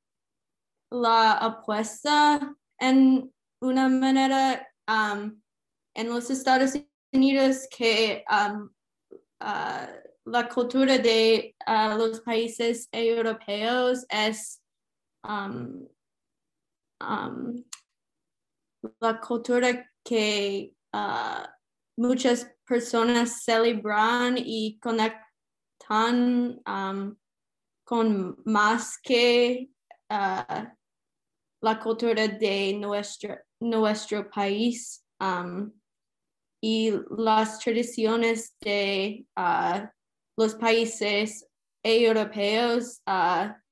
la 0.90 1.33
apuesta 1.33 2.57
en 2.78 3.33
una 3.61 3.88
manera 3.88 4.67
um, 4.88 5.40
en 5.95 6.09
los 6.09 6.31
Estados 6.31 6.73
Unidos 7.12 7.67
que 7.76 8.25
uh, 8.31 8.69
la 10.25 10.49
cultura 10.49 10.99
de 10.99 11.57
uh, 11.67 11.97
los 11.97 12.21
países 12.21 12.88
europeos 12.93 14.05
es 14.09 14.61
Um, 15.25 15.88
la 19.00 19.21
cultura 19.21 19.90
que 20.05 20.75
uh, 20.93 21.47
muchas 21.97 22.50
personas 22.64 23.43
celebran 23.45 24.37
y 24.38 24.78
conectan 24.81 26.61
um, 26.67 27.17
con 27.85 28.37
más 28.45 28.99
que 28.99 29.71
uh, 30.11 30.64
la 31.61 31.81
cultura 31.81 32.28
de 32.28 32.75
nuestro, 32.75 33.38
nuestro 33.61 34.31
país 34.31 35.05
um, 35.21 35.73
y 36.61 36.93
las 37.17 37.59
tradiciones 37.59 38.57
de 38.61 39.26
uh, 39.37 39.87
los 40.37 40.55
países 40.55 41.47
europeos 41.83 43.00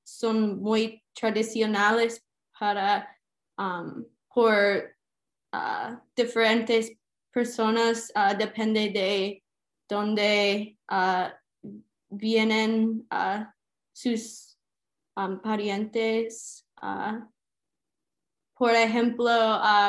son 0.05 0.61
muy 0.61 1.03
tradicionales 1.15 2.25
para 2.59 3.16
um, 3.59 4.05
por 4.33 4.95
uh, 5.53 5.97
diferentes 6.15 6.91
personas, 7.33 8.11
uh, 8.15 8.37
depende 8.37 8.91
de 8.91 9.43
dónde 9.89 10.77
uh, 10.91 11.31
vienen 12.11 13.07
sus 13.93 14.59
um, 15.17 15.41
parientes. 15.41 16.65
por 18.59 18.71
ejemplo, 18.71 19.31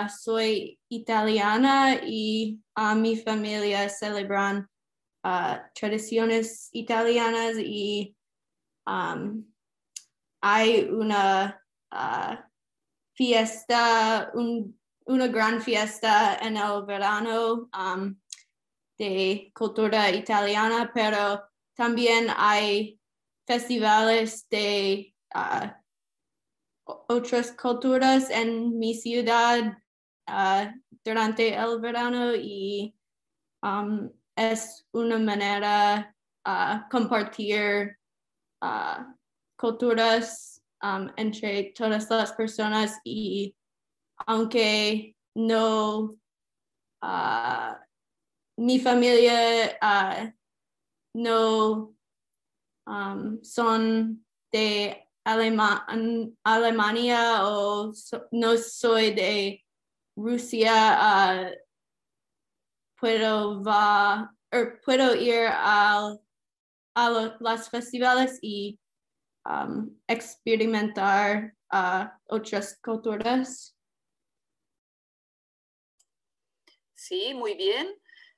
soy 0.10 0.78
italiana 0.90 2.02
y 2.04 2.60
mi 2.96 3.16
familia 3.16 3.90
celebran 3.90 4.68
tradiciones 5.74 6.70
italianas 6.74 7.56
y 7.58 8.16
um, 8.86 9.46
hay 10.42 10.90
una 10.90 11.62
fiesta, 13.18 14.32
una 15.06 15.28
gran 15.28 15.60
fiesta 15.60 16.38
en 16.40 16.56
el 16.56 16.86
verano 16.86 17.70
um, 17.74 18.16
de 18.98 19.52
cultura 19.56 20.12
italiana, 20.12 20.92
pero 20.94 21.44
también 21.76 22.28
hay 22.38 23.00
festivales 23.48 24.48
de 24.50 25.16
uh, 25.34 25.68
otras 27.08 27.52
culturas 27.54 28.30
en 28.30 28.78
mi 28.78 28.94
ciudad 28.94 29.78
uh, 30.28 30.72
durante 31.04 31.56
el 31.56 31.80
verano 31.82 32.36
y 32.36 32.96
um, 33.64 34.12
es 34.36 34.86
una 34.92 35.18
manera 35.18 36.16
uh, 36.46 36.88
compartir 36.92 37.98
culturas 39.56 40.57
Um, 40.82 41.10
entre 41.18 41.74
todas 41.76 42.08
las 42.08 42.34
personas 42.34 43.00
y 43.04 43.56
aunque 44.28 45.16
no, 45.36 46.16
uh, 47.02 47.76
mi 48.58 48.80
familia 48.80 49.76
uh, 49.82 50.32
no 51.16 51.96
um, 52.86 53.44
son 53.44 54.24
de 54.52 55.04
Alemania 56.44 57.46
o 57.48 57.92
no 58.32 58.58
soy 58.58 59.12
de 59.16 59.66
Rusia, 60.16 60.98
uh, 61.02 61.52
puedo, 63.00 63.64
va, 63.64 64.32
er, 64.52 64.80
puedo 64.82 65.16
ir 65.16 65.48
a, 65.50 66.16
a 66.96 67.10
los 67.10 67.70
festivales 67.70 68.40
y 68.42 68.80
um, 69.48 69.98
experimentar 70.08 71.56
uh, 71.72 72.06
otras 72.28 72.78
culturas. 72.84 73.76
Sí, 76.94 77.34
muy 77.34 77.54
bien. 77.54 77.96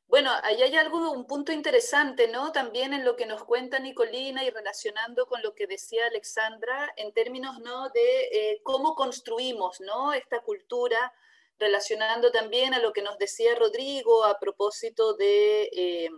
Bueno, 0.08 0.32
ahí 0.44 0.62
hay 0.64 0.76
algo, 0.76 1.12
un 1.12 1.28
punto 1.28 1.52
interesante, 1.52 2.28
¿no? 2.28 2.52
También 2.52 2.94
en 2.94 3.06
lo 3.06 3.16
que 3.16 3.28
nos 3.28 3.44
cuenta 3.44 3.78
Nicolina 3.78 4.44
y 4.44 4.50
relacionando 4.50 5.28
con 5.28 5.42
lo 5.44 5.54
que 5.54 5.68
decía 5.68 6.08
Alexandra 6.08 6.92
en 6.98 7.14
términos, 7.14 7.60
¿no? 7.60 7.90
De 7.90 8.22
eh, 8.32 8.62
cómo 8.64 8.96
construimos, 8.96 9.80
¿no? 9.82 10.12
Esta 10.14 10.42
cultura, 10.42 11.14
relacionando 11.60 12.32
también 12.32 12.74
a 12.74 12.80
lo 12.80 12.92
que 12.92 13.04
nos 13.04 13.20
decía 13.20 13.54
Rodrigo 13.54 14.26
a 14.26 14.40
propósito 14.40 15.14
de 15.14 15.70
eh, 15.74 16.10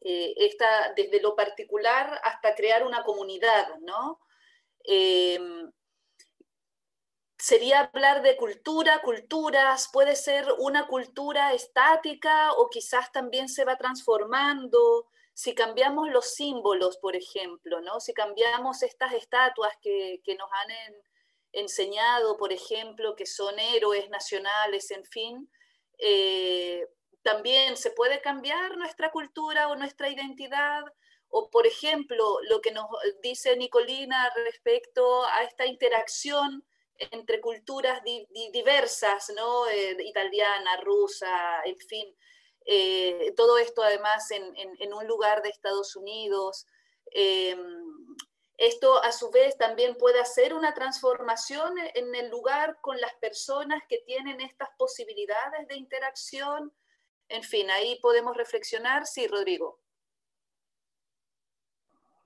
eh, 0.00 0.34
esta, 0.36 0.92
desde 0.94 1.20
lo 1.20 1.34
particular 1.34 2.20
hasta 2.22 2.54
crear 2.54 2.86
una 2.86 3.02
comunidad, 3.02 3.78
¿no? 3.80 4.20
Em, 4.84 5.70
sería 7.38 7.80
hablar 7.80 8.22
de 8.22 8.36
cultura, 8.36 9.00
culturas, 9.02 9.88
puede 9.92 10.16
ser 10.16 10.46
una 10.58 10.86
cultura 10.86 11.52
estática 11.52 12.52
o 12.52 12.68
quizás 12.68 13.12
también 13.12 13.48
se 13.48 13.64
va 13.64 13.76
transformando. 13.76 15.06
Si 15.34 15.54
cambiamos 15.54 16.10
los 16.10 16.34
símbolos, 16.34 16.98
por 16.98 17.14
ejemplo, 17.16 17.80
¿no? 17.80 18.00
si 18.00 18.12
cambiamos 18.12 18.82
estas 18.82 19.12
estatuas 19.12 19.72
que, 19.80 20.20
nos 20.36 20.48
han 20.52 20.94
enseñado, 21.52 22.36
por 22.36 22.52
ejemplo, 22.52 23.14
que 23.14 23.26
son 23.26 23.58
héroes 23.58 24.08
nacionales, 24.10 24.90
en 24.90 25.04
fin, 25.04 25.50
eh, 25.98 26.86
también 27.28 27.76
se 27.76 27.90
puede 27.90 28.22
cambiar 28.22 28.78
nuestra 28.78 29.10
cultura 29.10 29.68
o 29.68 29.76
nuestra 29.76 30.08
identidad. 30.08 30.82
O, 31.28 31.50
por 31.50 31.66
ejemplo, 31.66 32.38
lo 32.48 32.62
que 32.62 32.70
nos 32.70 32.86
dice 33.22 33.54
Nicolina 33.54 34.32
respecto 34.46 35.26
a 35.26 35.42
esta 35.42 35.66
interacción 35.66 36.64
entre 36.98 37.42
culturas 37.42 38.00
diversas, 38.52 39.30
¿no? 39.36 39.68
Eh, 39.68 39.96
italiana, 40.04 40.80
rusa, 40.80 41.60
en 41.64 41.78
fin. 41.78 42.16
Eh, 42.64 43.34
todo 43.36 43.58
esto 43.58 43.82
además 43.82 44.30
en, 44.30 44.92
un 44.92 45.06
lugar 45.06 45.42
de 45.42 45.50
Estados 45.50 45.96
Unidos. 45.96 46.66
Em, 47.10 48.16
esto 48.56 49.02
a 49.02 49.12
su 49.12 49.30
vez 49.30 49.56
también 49.58 49.96
puede 49.96 50.18
hacer 50.18 50.54
una 50.54 50.72
transformación 50.72 51.74
en 51.94 52.14
el 52.14 52.30
lugar 52.30 52.78
con 52.80 52.98
las 53.00 53.14
personas 53.16 53.82
que 53.86 53.98
tienen 53.98 54.40
estas 54.40 54.70
posibilidades 54.78 55.68
de 55.68 55.76
interacción. 55.76 56.72
En 57.28 57.42
fin, 57.42 57.70
ahí 57.70 57.98
podemos 58.00 58.36
reflexionar. 58.36 59.06
Sí, 59.06 59.26
Rodrigo. 59.26 59.78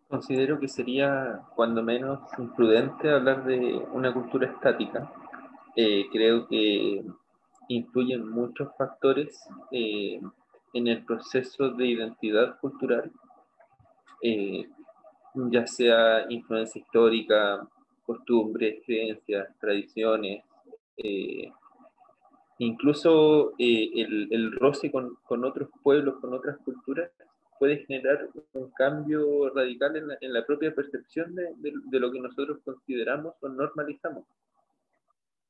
Considero 0.09 0.61
que 0.61 0.69
sería, 0.69 1.41
cuando 1.57 1.83
menos, 1.83 2.21
imprudente 2.39 3.11
hablar 3.11 3.45
de 3.45 3.77
una 3.93 4.13
cultura 4.13 4.47
estática. 4.47 5.11
Eh, 5.75 6.07
creo 6.13 6.47
que 6.47 7.03
influyen 7.69 8.29
muchos 8.29 8.69
factores 8.77 9.41
eh, 9.71 10.21
en 10.75 10.87
el 10.87 11.05
proceso 11.05 11.71
de 11.71 11.87
identidad 11.87 12.59
cultural, 12.61 13.11
eh, 14.23 14.69
ya 15.35 15.67
sea 15.67 16.27
influencia 16.29 16.81
histórica, 16.81 17.67
costumbres, 18.05 18.83
creencias, 18.85 19.49
tradiciones, 19.59 20.45
incluso 22.65 23.55
el, 23.59 24.29
el, 24.31 24.53
roce 24.53 24.91
con, 24.91 25.17
con, 25.25 25.45
otros 25.45 25.69
pueblos, 25.83 26.21
con 26.21 26.33
otras 26.35 26.59
culturas, 26.59 27.11
puede 27.59 27.85
generar 27.87 28.29
un 28.53 28.71
cambio 28.73 29.51
radical 29.51 29.97
en 30.21 30.33
la, 30.33 30.45
propia 30.45 30.75
percepción 30.75 31.35
de, 31.35 31.55
de, 31.61 32.01
lo 32.01 32.11
que 32.11 32.21
nosotros 32.21 32.59
consideramos 32.65 33.35
o 33.41 33.49
normalizamos. 33.49 34.25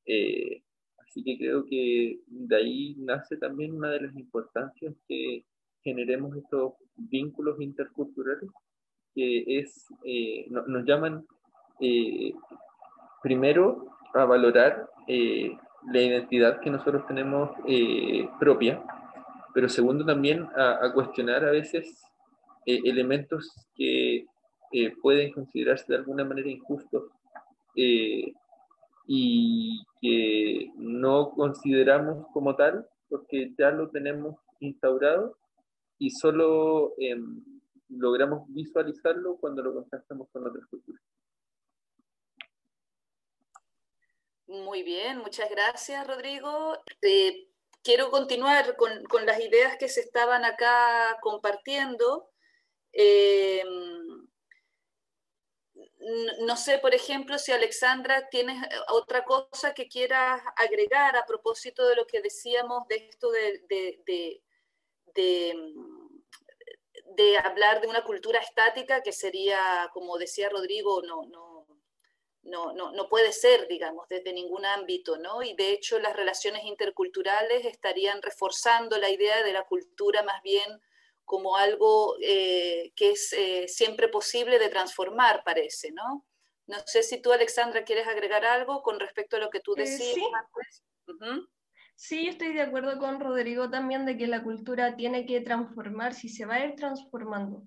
Eh, 0.06 0.62
así 0.98 1.22
que 1.22 1.38
creo 1.38 1.64
que 1.64 2.20
de 2.26 2.56
ahí 2.56 2.94
nace 2.98 3.36
también 3.36 3.74
una 3.74 3.90
de 3.90 4.02
las 4.02 4.16
importancias 4.16 4.94
que 5.08 5.44
generemos 5.82 6.36
estos 6.36 6.74
vínculos 6.96 7.60
interculturales, 7.60 8.50
que 9.14 9.58
es, 9.58 9.86
eh, 10.04 10.46
nos 10.50 10.84
llaman 10.84 11.26
eh, 11.80 12.32
primero 13.22 13.86
a 14.14 14.24
valorar 14.24 14.88
la 15.90 16.00
identidad 16.00 16.60
que 16.60 16.70
nosotros 16.70 17.06
tenemos 17.06 17.50
propia, 18.38 18.82
pero 19.54 19.68
segundo 19.68 20.04
también 20.04 20.48
a, 20.56 20.92
cuestionar 20.92 21.44
a 21.44 21.50
veces 21.50 22.02
eh, 22.66 22.80
elementos 22.84 23.52
que 23.74 24.26
eh, 24.72 24.96
pueden 25.00 25.32
considerarse 25.32 25.86
de 25.88 25.98
alguna 25.98 26.24
manera 26.24 26.48
injustos 26.48 27.10
eh, 27.76 28.32
y 29.06 29.82
que 30.00 30.70
no 30.76 31.30
consideramos 31.30 32.26
como 32.32 32.54
tal 32.56 32.86
porque 33.08 33.52
ya 33.58 33.70
lo 33.70 33.90
tenemos 33.90 34.36
instaurado 34.60 35.36
y 35.98 36.10
solo 36.10 36.94
em, 36.98 37.42
logramos 37.88 38.44
visualizarlo 38.48 39.36
cuando 39.36 39.62
lo 39.62 39.74
contrastamos 39.74 40.28
con 40.32 40.46
otras 40.46 40.66
culturas. 40.66 41.02
Muy 44.52 44.82
bien, 44.82 45.18
muchas 45.18 45.48
gracias, 45.48 46.06
Rodrigo 46.06 46.76
quiero 47.82 48.10
continuar 48.10 48.76
con, 48.76 49.04
con, 49.04 49.26
las 49.26 49.40
ideas 49.40 49.76
que 49.76 49.88
se 49.88 50.00
estaban 50.00 50.44
acá 50.44 51.18
compartiendo. 51.20 52.30
Eh, 52.92 53.62
no 56.40 56.56
sé, 56.56 56.78
por 56.78 56.94
ejemplo, 56.94 57.38
si 57.38 57.52
Alexandra 57.52 58.28
tienes 58.28 58.56
otra 58.88 59.24
cosa 59.24 59.72
que 59.72 59.88
quieras 59.88 60.42
agregar 60.56 61.16
a 61.16 61.24
propósito 61.24 61.86
de 61.86 61.96
lo 61.96 62.06
que 62.06 62.20
decíamos 62.20 62.86
de 62.88 63.08
esto 63.08 63.30
de, 63.30 63.64
de, 63.68 64.42
de, 65.14 65.72
hablar 67.38 67.80
de 67.80 67.86
una 67.86 68.04
cultura 68.04 68.40
estática 68.40 69.02
que 69.02 69.12
sería, 69.12 69.88
como 69.92 70.18
decía 70.18 70.48
Rodrigo, 70.48 71.02
no, 71.02 71.24
no, 72.42 72.72
no, 72.72 72.92
no, 72.92 73.08
puede 73.08 73.32
ser, 73.32 73.68
digamos, 73.68 74.08
desde 74.08 74.32
ningún 74.32 74.64
ámbito, 74.66 75.16
¿no? 75.16 75.42
Y 75.42 75.54
de 75.54 75.70
hecho 75.70 75.98
las 75.98 76.16
relaciones 76.16 76.64
interculturales 76.64 77.64
estarían 77.64 78.20
reforzando 78.20 78.98
la 78.98 79.10
idea 79.10 79.42
de 79.42 79.52
la 79.52 79.64
cultura 79.64 80.22
más 80.22 80.42
bien 80.42 80.80
como 81.24 81.56
algo 81.56 82.16
eh, 82.20 82.92
que 82.96 83.12
es 83.12 83.32
eh, 83.32 83.68
siempre 83.68 84.08
posible 84.08 84.58
de 84.58 84.68
transformar, 84.68 85.42
parece, 85.44 85.92
¿no? 85.92 86.26
No 86.66 86.78
sé 86.86 87.02
si 87.02 87.22
tú, 87.22 87.32
Alexandra, 87.32 87.84
quieres 87.84 88.06
agregar 88.08 88.44
algo 88.44 88.82
con 88.82 88.98
respecto 88.98 89.36
a 89.36 89.40
lo 89.40 89.50
que 89.50 89.60
tú 89.60 89.74
eh, 89.76 89.82
decías. 89.82 90.14
sí. 90.14 90.26
sí, 91.94 92.24
yo 92.24 92.30
estoy 92.32 92.52
de 92.52 92.62
acuerdo 92.62 92.98
con 92.98 93.20
Rodrigo 93.20 93.70
también 93.70 94.04
de 94.04 94.16
que 94.16 94.26
la 94.26 94.42
cultura 94.42 94.96
tiene 94.96 95.26
que 95.26 95.40
transformarse 95.40 96.26
y 96.26 96.30
se 96.30 96.44
va 96.44 96.56
a 96.56 96.66
ir 96.66 96.74
transformando 96.74 97.62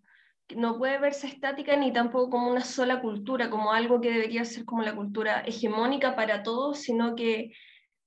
no 0.55 0.77
puede 0.77 0.99
verse 0.99 1.27
estática 1.27 1.75
ni 1.75 1.91
tampoco 1.91 2.29
como 2.29 2.51
una 2.51 2.61
sola 2.61 3.01
cultura, 3.01 3.49
como 3.49 3.71
algo 3.71 4.01
que 4.01 4.11
debería 4.11 4.45
ser 4.45 4.65
como 4.65 4.83
la 4.83 4.95
cultura 4.95 5.41
hegemónica 5.41 6.15
para 6.15 6.43
todos, 6.43 6.79
sino 6.79 7.15
que 7.15 7.53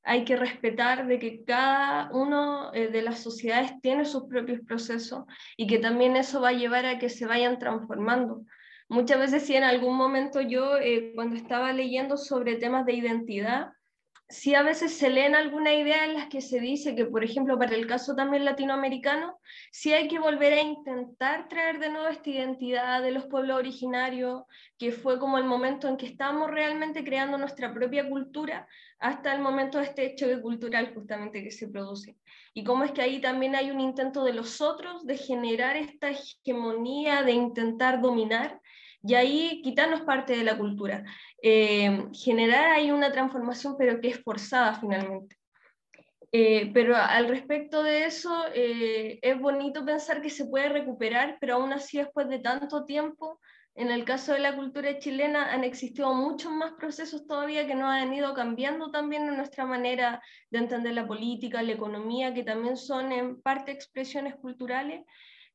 hay 0.04 0.24
que 0.24 0.36
respetar 0.36 1.06
de 1.06 1.18
que 1.18 1.44
cada 1.44 2.10
uno 2.12 2.72
eh, 2.72 2.88
de 2.88 3.02
las 3.02 3.18
sociedades 3.20 3.80
tiene 3.82 4.04
sus 4.04 4.24
propios 4.24 4.60
procesos 4.66 5.24
y 5.56 5.66
que 5.66 5.78
también 5.78 6.16
eso 6.16 6.40
va 6.40 6.48
a 6.50 6.52
llevar 6.52 6.86
a 6.86 6.98
que 6.98 7.08
se 7.08 7.26
vayan 7.26 7.58
transformando. 7.58 8.44
Muchas 8.88 9.18
veces, 9.18 9.42
si 9.44 9.54
en 9.54 9.64
algún 9.64 9.96
momento 9.96 10.40
yo, 10.40 10.78
eh, 10.78 11.12
cuando 11.14 11.36
estaba 11.36 11.72
leyendo 11.72 12.16
sobre 12.16 12.56
temas 12.56 12.86
de 12.86 12.94
identidad, 12.94 13.72
sí 14.28 14.54
a 14.54 14.62
veces 14.62 14.96
se 14.96 15.08
leen 15.08 15.34
alguna 15.34 15.72
idea 15.72 16.04
en 16.04 16.14
las 16.14 16.28
que 16.28 16.42
se 16.42 16.60
dice 16.60 16.94
que, 16.94 17.06
por 17.06 17.24
ejemplo, 17.24 17.58
para 17.58 17.74
el 17.74 17.86
caso 17.86 18.14
también 18.14 18.44
latinoamericano, 18.44 19.40
sí 19.70 19.92
hay 19.92 20.06
que 20.06 20.18
volver 20.18 20.52
a 20.52 20.60
intentar 20.60 21.48
traer 21.48 21.78
de 21.78 21.88
nuevo 21.88 22.08
esta 22.08 22.28
identidad 22.28 23.02
de 23.02 23.12
los 23.12 23.26
pueblos 23.26 23.56
originarios, 23.56 24.42
que 24.78 24.92
fue 24.92 25.18
como 25.18 25.38
el 25.38 25.44
momento 25.44 25.88
en 25.88 25.96
que 25.96 26.06
estamos 26.06 26.50
realmente 26.50 27.04
creando 27.04 27.38
nuestra 27.38 27.72
propia 27.72 28.08
cultura, 28.08 28.68
hasta 28.98 29.32
el 29.32 29.40
momento 29.40 29.78
de 29.78 29.84
este 29.84 30.06
hecho 30.06 30.26
cultural 30.42 30.92
justamente 30.92 31.42
que 31.42 31.50
se 31.50 31.68
produce. 31.68 32.16
Y 32.52 32.64
cómo 32.64 32.84
es 32.84 32.92
que 32.92 33.02
ahí 33.02 33.20
también 33.20 33.56
hay 33.56 33.70
un 33.70 33.80
intento 33.80 34.24
de 34.24 34.34
los 34.34 34.60
otros 34.60 35.06
de 35.06 35.16
generar 35.16 35.76
esta 35.76 36.10
hegemonía, 36.10 37.22
de 37.22 37.32
intentar 37.32 38.02
dominar, 38.02 38.60
y 39.02 39.14
ahí 39.14 39.62
quitarnos 39.62 40.02
parte 40.02 40.36
de 40.36 40.44
la 40.44 40.58
cultura. 40.58 41.04
Eh, 41.40 42.08
generar 42.12 42.72
ahí 42.72 42.90
una 42.90 43.12
transformación, 43.12 43.76
pero 43.78 44.00
que 44.00 44.08
es 44.08 44.22
forzada 44.22 44.74
finalmente. 44.74 45.36
Eh, 46.30 46.70
pero 46.74 46.94
al 46.94 47.28
respecto 47.28 47.82
de 47.82 48.04
eso, 48.04 48.44
eh, 48.54 49.18
es 49.22 49.40
bonito 49.40 49.84
pensar 49.84 50.20
que 50.20 50.30
se 50.30 50.46
puede 50.46 50.68
recuperar, 50.68 51.38
pero 51.40 51.54
aún 51.54 51.72
así 51.72 51.98
después 51.98 52.28
de 52.28 52.40
tanto 52.40 52.84
tiempo, 52.84 53.40
en 53.74 53.90
el 53.90 54.04
caso 54.04 54.32
de 54.32 54.40
la 54.40 54.56
cultura 54.56 54.98
chilena 54.98 55.52
han 55.52 55.64
existido 55.64 56.12
muchos 56.12 56.52
más 56.52 56.72
procesos 56.72 57.26
todavía 57.26 57.66
que 57.66 57.76
nos 57.76 57.90
han 57.90 58.12
ido 58.12 58.34
cambiando 58.34 58.90
también 58.90 59.28
en 59.28 59.36
nuestra 59.36 59.64
manera 59.64 60.20
de 60.50 60.58
entender 60.58 60.92
la 60.94 61.06
política, 61.06 61.62
la 61.62 61.72
economía, 61.72 62.34
que 62.34 62.42
también 62.42 62.76
son 62.76 63.12
en 63.12 63.40
parte 63.40 63.70
expresiones 63.70 64.34
culturales 64.34 65.04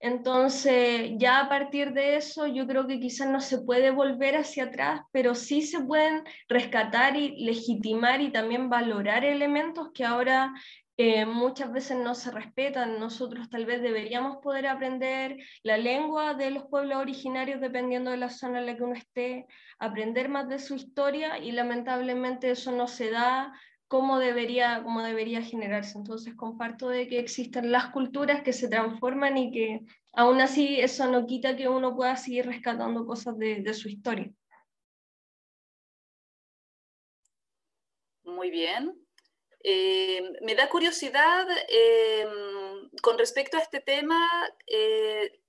entonces, 0.04 1.12
ya 1.16 1.40
a 1.40 1.48
partir 1.48 1.94
de 1.94 2.18
eso, 2.18 2.46
yo 2.46 2.68
creo 2.68 2.88
que 2.88 3.00
quizás 3.00 3.30
no 3.30 3.40
se 3.40 3.62
puede 3.62 3.90
volver 3.90 4.36
hacia 4.36 4.66
atrás, 4.66 5.00
pero 5.14 5.34
sí 5.34 5.62
se 5.62 5.80
pueden 5.80 6.26
rescatar 6.50 7.16
y 7.16 7.46
legitimar 7.46 8.20
y 8.20 8.30
también 8.30 8.70
valorar 8.70 9.24
elementos 9.24 9.92
que 9.94 10.04
ahora 10.04 10.54
eh, 10.98 11.26
muchas 11.26 11.72
veces 11.72 11.96
no 11.96 12.16
se 12.16 12.32
respetan. 12.32 13.00
Nosotros 13.00 13.50
tal 13.50 13.66
vez 13.66 13.82
deberíamos 13.82 14.40
poder 14.44 14.68
aprender 14.68 15.38
la 15.64 15.78
lengua 15.78 16.34
de 16.34 16.52
los 16.52 16.66
pueblos 16.66 16.98
originarios 16.98 17.62
dependiendo 17.62 18.12
de 18.12 18.18
la 18.18 18.30
zona 18.30 18.60
en 18.60 18.66
la 18.66 18.76
que 18.76 18.84
uno 18.84 18.96
esté, 18.96 19.48
aprender 19.80 20.28
más 20.28 20.50
de 20.50 20.60
su 20.60 20.76
historia 20.76 21.38
y 21.38 21.54
lamentablemente 21.54 22.52
eso 22.52 22.74
no 22.74 22.90
se 22.90 23.10
da 23.10 23.54
cómo 23.94 24.18
debería, 24.18 24.82
cómo 24.84 25.04
debería 25.04 25.44
generarse. 25.44 26.00
Entonces 26.00 26.34
comparto 26.36 26.90
de 26.90 27.08
que 27.08 27.20
existen 27.20 27.72
las 27.72 27.92
culturas 27.92 28.42
que 28.42 28.52
se 28.52 28.68
transforman 28.68 29.38
y 29.38 29.52
que 29.52 29.82
aún 30.14 30.42
así 30.42 30.80
eso 30.82 31.06
no 31.12 31.28
quita 31.28 31.56
que 31.56 31.68
uno 31.70 31.96
pueda 31.96 32.16
seguir 32.18 32.48
rescatando 32.48 33.06
cosas 33.06 33.38
de, 33.38 33.62
de 33.62 33.74
su 33.76 33.90
historia. 33.90 34.32
Muy 38.24 38.50
bien. 38.50 39.00
Eh, 39.64 40.24
me 40.42 40.56
da 40.56 40.70
curiosidad 40.70 41.46
eh, 41.70 42.26
con 43.04 43.20
respecto 43.20 43.58
a 43.58 43.62
este 43.62 43.80
tema, 43.80 44.20
eh, 44.66 45.40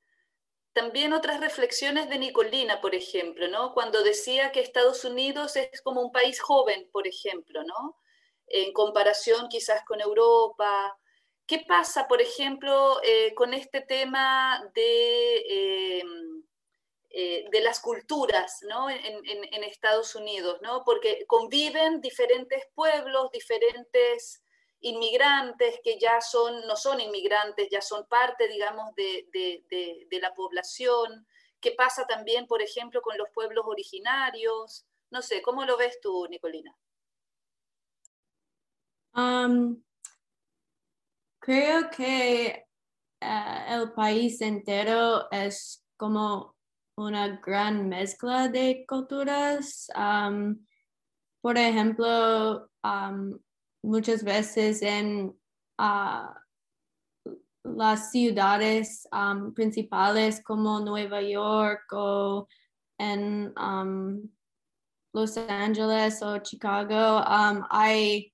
también 0.75 1.15
otras 1.15 1.41
reflexiones 1.41 2.11
de 2.11 2.19
Nicolina, 2.19 2.83
por 2.83 2.95
ejemplo, 2.95 3.49
¿no? 3.49 3.73
Cuando 3.73 4.03
decía 4.03 4.53
que 4.53 4.61
Estados 4.61 5.03
Unidos 5.07 5.57
es 5.57 5.81
como 5.81 6.03
un 6.03 6.13
país 6.13 6.43
joven, 6.43 6.91
por 6.93 7.07
ejemplo, 7.09 7.65
¿no? 7.65 8.04
En 8.47 8.73
comparación 8.73 9.49
quizás 9.49 9.85
con 9.85 10.01
Europa. 10.01 10.97
¿Qué 11.47 11.65
pasa, 11.67 12.07
por 12.09 12.23
ejemplo, 12.23 13.01
con 13.37 13.53
este 13.53 13.83
tema 13.83 14.63
de 14.75 16.03
eh, 17.17 17.45
de 17.53 17.61
las 17.61 17.79
culturas 17.79 18.59
¿no? 18.69 18.91
en, 18.91 19.63
Estados 19.63 20.17
Unidos, 20.17 20.59
¿no? 20.63 20.83
porque 20.85 21.25
conviven 21.29 22.01
diferentes 22.01 22.65
pueblos, 22.75 23.31
diferentes 23.31 24.43
inmigrantes 24.81 25.79
que 25.85 25.97
ya 25.97 26.21
son, 26.21 26.67
no 26.67 26.75
son 26.75 27.01
inmigrantes, 27.01 27.69
ya 27.71 27.81
son 27.81 28.05
parte, 28.09 28.49
digamos, 28.49 28.97
de, 28.97 29.29
de, 29.33 30.19
la 30.21 30.35
población. 30.35 31.25
¿Qué 31.61 31.71
pasa 31.71 32.05
también, 32.09 32.49
por 32.49 32.63
ejemplo, 32.63 33.01
con 33.01 33.17
los 33.17 33.29
pueblos 33.31 33.65
originarios? 33.69 34.85
No 35.11 35.23
sé, 35.23 35.41
¿cómo 35.41 35.65
lo 35.65 35.77
ves 35.77 36.01
tú, 36.01 36.27
Nicolina? 36.29 36.77
Um, 39.17 39.81
creo 41.41 41.89
que 41.91 42.65
eh, 43.21 43.65
el 43.69 43.93
país 43.93 44.41
entero 44.41 45.31
es 45.31 45.85
como 45.97 46.57
una 46.97 47.37
gran 47.37 47.89
mezcla 47.89 48.49
de 48.49 48.85
culturas. 48.89 49.89
por 51.41 51.59
ejemplo, 51.59 52.69
muchas 53.83 54.25
veces 54.25 54.83
en 54.83 55.39
ah, 55.79 56.35
las 57.63 58.11
ciudades 58.11 59.07
principales 59.55 60.43
como 60.43 60.81
Nueva 60.81 61.23
York 61.23 61.85
o 61.93 62.49
en 62.99 63.53
Los 65.13 65.37
Ángeles 65.37 66.23
o 66.23 66.39
Chicago 66.39 67.23
hay 67.71 68.34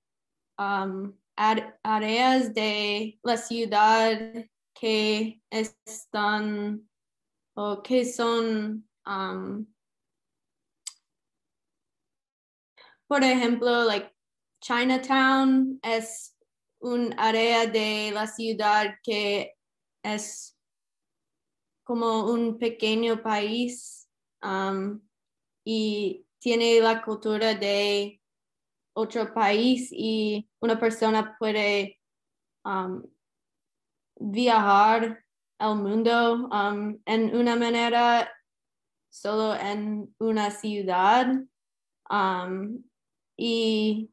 áreas 1.37 2.55
de 2.55 3.19
la 3.23 3.37
ciudad 3.37 4.19
que 4.75 5.41
están 5.51 6.89
o 7.55 7.83
qué 7.83 8.05
son, 8.05 8.89
um, 9.07 9.67
por 13.07 13.25
ejemplo, 13.25 13.85
like 13.85 14.15
Chinatown 14.61 15.81
es 15.83 16.37
un 16.81 17.15
área 17.19 17.67
de 17.67 18.11
la 18.13 18.27
ciudad 18.27 18.95
que 19.03 19.55
es 20.03 20.57
como 21.85 22.31
un 22.31 22.59
pequeño 22.59 23.23
país 23.23 24.09
um, 24.43 25.01
y 25.65 26.27
tiene 26.39 26.81
la 26.81 27.03
cultura 27.03 27.55
de 27.55 28.20
otro 28.95 29.33
país 29.33 29.91
y 29.93 30.49
una 30.61 30.79
persona 30.79 31.37
puede 31.39 31.99
um, 32.65 33.03
viajar 34.17 35.25
el 35.59 35.75
mundo 35.77 36.49
um, 36.49 36.99
en 37.05 37.37
una 37.37 37.57
manera 37.57 38.31
solo 39.11 39.55
en 39.55 40.15
una 40.19 40.51
ciudad. 40.51 41.27
Um, 42.09 42.83
y 43.37 44.11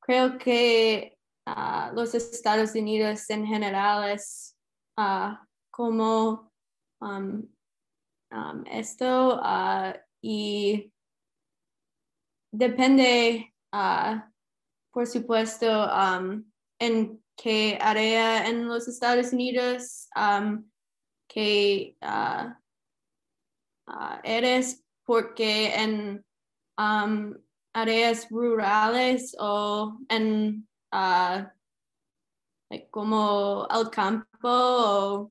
creo 0.00 0.38
que 0.38 1.18
uh, 1.46 1.94
los 1.94 2.14
Estados 2.14 2.74
Unidos 2.74 3.28
en 3.30 3.46
general 3.46 4.10
es 4.10 4.56
uh, 4.98 5.34
como 5.70 6.52
um, 7.00 7.48
esto 8.66 9.40
uh, 9.40 9.92
y 10.20 10.92
depende, 12.52 13.53
por 14.92 15.06
supuesto, 15.06 15.66
en 16.78 17.24
que 17.36 17.78
área 17.80 18.48
en 18.48 18.68
los 18.68 18.88
Estados 18.88 19.32
Unidos 19.32 20.08
um, 20.16 20.64
que 21.28 21.96
uh, 22.02 22.52
uh, 23.88 24.20
eres 24.22 24.84
porque 25.04 25.74
en 25.74 26.24
um, 26.78 27.34
áreas 27.72 28.28
rurales 28.30 29.34
o 29.38 29.98
en 30.08 30.68
uh, 30.92 31.44
como 32.90 33.66
el 33.70 33.90
campo 33.90 34.28
o 34.44 35.30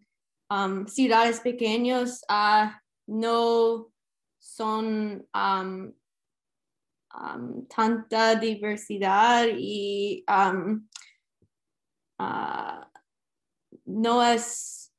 um, 0.49 0.87
ciudades 0.87 1.39
pequeñas 1.39 2.21
no 3.07 3.91
son 4.39 5.27
tanta 7.69 8.35
diversidad 8.35 9.47
y 9.55 10.23
Ah, 12.25 12.89
no 13.85 14.23
es 14.23 14.93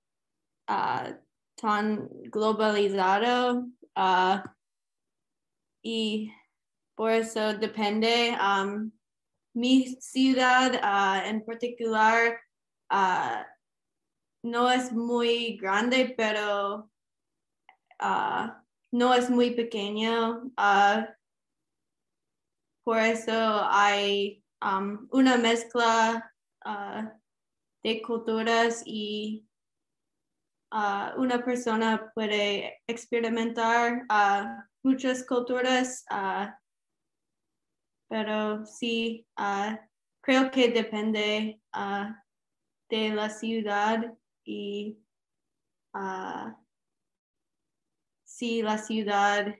ah, 0.66 1.16
tan 1.56 2.08
globalizado 2.30 3.66
ah, 3.94 4.44
y 5.82 6.30
por 6.94 7.12
eso 7.12 7.54
depende. 7.54 8.36
Um, 8.38 8.92
mi 9.54 9.96
ciudad 10.00 10.74
en 11.26 11.44
particular 11.44 12.40
no 14.42 14.70
es 14.70 14.92
muy 14.92 15.56
grande, 15.56 16.14
pero 16.16 16.90
no 18.92 19.14
es 19.14 19.30
muy 19.30 19.50
pequeño. 19.52 20.50
Por 22.84 22.98
eso 22.98 23.32
hay 23.70 24.44
um, 24.60 25.08
una 25.10 25.36
mezcla 25.36 26.30
Uh, 26.64 27.10
de 27.82 28.00
culturas 28.00 28.82
y 28.86 29.46
uh, 30.72 31.20
una 31.20 31.44
persona 31.44 32.10
puede 32.14 32.80
experimentar 32.86 34.06
uh, 34.08 34.62
muchas 34.82 35.26
culturas, 35.26 36.06
pero 38.08 38.64
sí, 38.64 39.26
creo 40.22 40.50
que 40.50 40.70
depende 40.70 41.60
de 42.88 43.08
la 43.10 43.28
ciudad 43.28 44.14
y 44.46 44.98
si 48.24 48.62
la 48.62 48.78
ciudad 48.78 49.54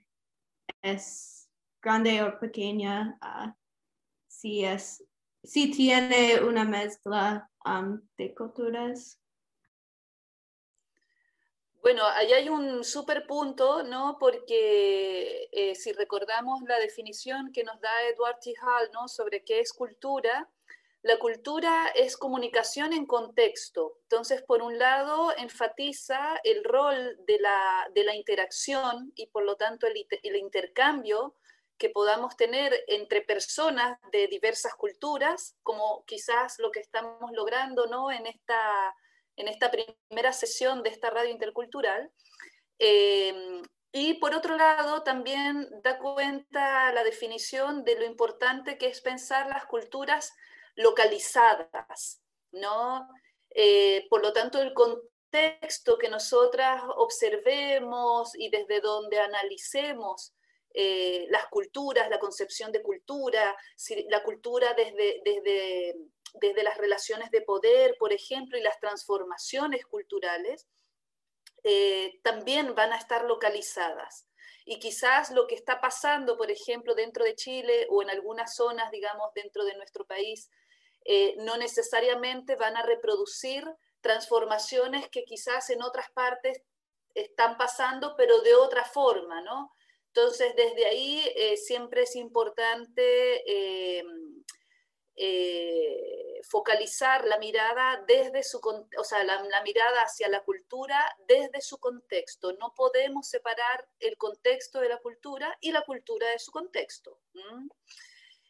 es 0.81 1.34
grande 1.85 2.23
o 2.23 2.39
pequeña, 2.39 3.19
si 4.27 4.65
es 4.65 5.05
sí 5.45 5.71
tiene 5.71 6.41
una 6.41 6.65
mezcla 6.65 7.51
de 8.17 8.35
culturas. 8.35 9.21
Bueno, 11.83 12.03
ahí 12.07 12.33
hay 12.33 12.49
un 12.49 12.83
súper 12.83 13.27
punto, 13.27 13.83
¿no? 13.83 14.17
Porque 14.19 15.49
eh, 15.53 15.75
si 15.75 15.93
recordamos 15.93 16.63
la 16.63 16.79
definición 16.79 17.53
que 17.53 17.63
nos 17.63 17.79
da 17.81 17.91
Edward 18.09 18.39
T. 18.41 18.55
Hall, 18.63 18.91
¿no? 18.93 19.07
Sobre 19.07 19.45
qué 19.45 19.61
es 19.61 19.75
cultura, 19.75 20.49
la 21.03 21.19
cultura 21.19 21.89
es 21.95 22.17
comunicación 22.17 22.95
en 22.95 23.05
contexto. 23.05 23.99
Entonces, 24.05 24.41
por 24.41 24.63
un 24.63 24.79
lado, 24.79 25.37
enfatiza 25.37 26.41
el 26.43 26.65
rol 26.65 27.19
de 27.27 27.39
la, 27.39 27.91
de 27.95 28.05
la 28.05 28.17
interacción 28.17 29.13
y 29.15 29.27
por 29.27 29.45
lo 29.45 29.57
tanto 29.57 29.87
el, 29.87 30.07
el 30.23 30.37
intercambio 30.37 31.35
que 31.79 31.91
podamos 31.91 32.37
tener 32.37 32.85
entre 32.87 33.23
personas 33.23 33.99
de 34.13 34.29
diversas 34.29 34.75
culturas, 34.75 35.57
como 35.63 36.05
quizás 36.07 36.59
lo 36.59 36.71
que 36.71 36.81
estamos 36.81 37.33
logrando 37.33 37.87
¿no? 37.87 38.11
en, 38.11 38.27
esta, 38.27 38.95
en 39.37 39.49
esta 39.49 39.71
primera 39.71 40.33
sesión 40.33 40.83
de 40.83 40.91
esta 40.91 41.11
radio 41.11 41.31
intercultural. 41.31 42.11
Eh, 42.79 43.63
y 43.97 44.15
por 44.15 44.35
otro 44.35 44.57
lado, 44.57 45.05
también 45.05 45.69
da 45.85 46.01
cuenta 46.01 46.93
la 46.93 47.05
definición 47.05 47.85
de 47.85 47.97
lo 47.97 48.05
importante 48.05 48.77
que 48.77 48.89
es 48.89 49.01
pensar 49.01 49.49
las 49.49 49.67
culturas 49.67 50.35
localizadas, 50.75 52.21
¿no? 52.51 53.09
Eh, 53.51 54.09
por 54.11 54.21
lo 54.21 54.33
tanto, 54.33 54.61
el 54.61 54.75
contexto 54.75 55.97
que 55.97 56.09
nosotras 56.09 56.83
observemos 56.97 58.35
y 58.35 58.49
desde 58.49 58.81
donde 58.81 59.21
analicemos 59.21 60.35
eh, 60.77 61.27
las 61.31 61.47
culturas, 61.47 62.11
la 62.11 62.19
concepción 62.19 62.73
de 62.73 62.83
cultura, 62.83 63.57
la 64.09 64.23
cultura 64.25 64.75
desde, 64.75 65.23
desde, 65.25 65.95
desde 66.35 66.63
las 66.65 66.77
relaciones 66.77 67.31
de 67.31 67.43
poder, 67.43 67.97
por 67.97 68.13
ejemplo, 68.13 68.59
y 68.59 68.61
las 68.61 68.81
transformaciones 68.81 69.87
culturales, 69.87 70.67
eh, 71.63 72.19
también 72.25 72.75
van 72.75 72.93
a 72.93 72.99
estar 72.99 73.25
localizadas. 73.25 74.27
y 74.67 74.79
quizás 74.79 75.31
lo 75.31 75.47
que 75.47 75.55
está 75.55 75.81
pasando, 75.81 76.39
por 76.39 76.51
ejemplo, 76.51 76.95
dentro 76.95 77.23
de 77.25 77.35
Chile 77.35 77.87
o 77.91 78.03
en 78.03 78.09
algunas 78.09 78.57
zonas, 78.57 78.91
digamos, 78.91 79.29
dentro 79.35 79.63
de 79.65 79.77
nuestro 79.77 80.07
país, 80.07 80.51
eh, 81.05 81.35
no 81.39 81.59
necesariamente 81.59 82.57
van 82.57 82.77
a 82.79 82.83
reproducir 82.83 83.65
transformaciones 84.01 85.09
que 85.11 85.25
quizás 85.25 85.69
en 85.69 85.83
otras 85.83 86.11
partes 86.13 86.63
están 87.15 87.59
pasando, 87.59 88.15
pero 88.17 88.41
de 88.41 88.55
otra 88.55 88.85
forma, 88.85 89.43
¿no? 89.43 89.71
Entonces, 90.17 90.55
desde 90.55 90.87
ahí 90.87 91.21
eh, 91.35 91.57
siempre 91.57 92.03
es 92.03 92.15
importante 92.15 93.43
eh, 93.51 94.05
eh, 95.17 96.41
focalizar 96.49 97.27
la 97.27 97.37
mirada 97.39 98.05
desde 98.07 98.45
su, 98.45 98.61
o 98.97 99.03
sea, 99.03 99.25
la, 99.25 99.43
mirada 99.65 100.03
hacia 100.03 100.29
la 100.29 100.45
cultura 100.45 101.05
desde 101.27 101.61
su 101.61 101.79
contexto. 101.79 102.53
No 102.61 102.73
podemos 102.77 103.29
separar 103.29 103.89
el 103.99 104.17
contexto 104.17 104.79
de 104.79 104.91
la 104.91 104.99
cultura 104.99 105.59
y 105.61 105.73
la 105.73 105.83
cultura 105.83 106.29
de 106.29 106.39
su 106.39 106.53
contexto. 106.53 107.19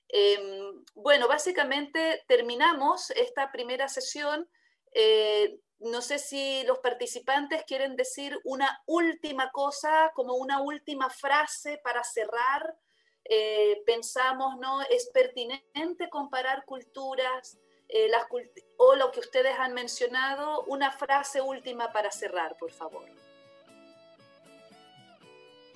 Em, 0.09 0.85
bueno, 0.95 1.29
básicamente 1.29 2.25
terminamos 2.29 3.11
esta 3.13 3.51
primera 3.51 3.89
sesión. 3.89 4.51
No 5.81 6.01
sé 6.01 6.19
si 6.19 6.63
los 6.65 6.79
participantes 6.79 7.65
quieren 7.65 7.97
decir 7.97 8.39
una 8.45 8.83
última 8.87 9.51
cosa, 9.51 10.13
como 10.15 10.35
una 10.35 10.61
última 10.63 11.11
frase 11.11 11.79
para 11.83 12.03
cerrar 12.05 12.77
eh, 13.27 13.83
pensamos, 13.87 14.59
¿no? 14.59 14.83
Es 14.83 15.09
pertinente 15.13 16.11
comparar 16.11 16.65
culturas 16.67 17.59
eh, 17.89 18.09
las 18.09 18.27
o 18.77 18.95
lo 18.97 19.11
que 19.11 19.21
ustedes 19.21 19.55
han 19.59 19.73
mencionado. 19.73 20.65
Una 20.65 20.91
frase 20.91 21.41
última 21.41 21.93
para 21.93 22.11
cerrar, 22.11 22.57
por 22.59 22.71
favor. 22.71 23.05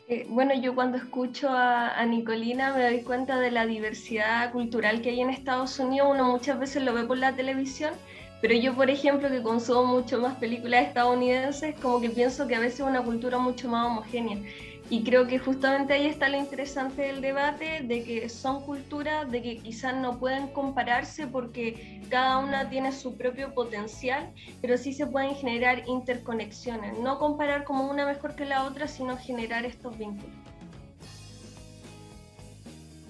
Eh, 0.08 0.26
bueno, 0.28 0.54
yo 0.54 0.74
cuando 0.74 0.96
escucho 0.96 1.50
a, 1.50 1.98
a, 1.98 2.06
Nicolina 2.06 2.72
me 2.72 2.82
doy 2.82 3.02
cuenta 3.02 3.38
de 3.38 3.50
la 3.50 3.66
diversidad 3.66 4.52
cultural 4.52 5.02
que 5.02 5.10
hay 5.10 5.20
en 5.20 5.30
Estados 5.30 5.78
Unidos. 5.78 6.08
Uno 6.10 6.24
muchas 6.24 6.58
veces 6.58 6.82
lo 6.82 6.94
ve 6.94 7.04
por 7.04 7.18
la 7.18 7.34
televisión, 7.34 7.94
pero 8.40 8.54
yo, 8.54 8.74
por 8.74 8.88
ejemplo, 8.88 9.28
que 9.28 9.42
consumo 9.42 9.84
mucho 9.84 10.20
más 10.20 10.36
películas 10.36 10.86
estadounidenses, 10.86 11.74
como 11.80 12.00
que 12.00 12.10
pienso 12.10 12.46
que 12.46 12.54
a 12.54 12.60
veces 12.60 12.80
es 12.80 12.86
una 12.86 13.02
cultura 13.02 13.38
mucho 13.38 13.68
más 13.68 13.86
homogénea. 13.86 14.38
Y 14.90 15.02
creo 15.02 15.26
que 15.26 15.38
justamente 15.38 15.92
ahí 15.92 16.06
está 16.06 16.30
lo 16.30 16.38
interesante 16.38 17.02
del 17.02 17.20
debate, 17.20 17.82
de 17.82 18.04
que 18.04 18.28
son 18.30 18.62
culturas, 18.62 19.30
de 19.30 19.42
que 19.42 19.58
quizás 19.58 19.94
no 19.96 20.18
pueden 20.18 20.48
compararse 20.48 21.26
porque 21.26 22.00
cada 22.08 22.38
una 22.38 22.70
tiene 22.70 22.92
su 22.92 23.16
propio 23.16 23.52
potencial, 23.52 24.32
pero 24.62 24.78
sí 24.78 24.94
se 24.94 25.06
pueden 25.06 25.34
generar 25.34 25.86
interconexiones. 25.86 26.98
No 27.00 27.18
comparar 27.18 27.64
como 27.64 27.90
una 27.90 28.06
mejor 28.06 28.34
que 28.34 28.46
la 28.46 28.64
otra, 28.64 28.88
sino 28.88 29.18
generar 29.18 29.66
estos 29.66 29.98
vínculos. 29.98 30.30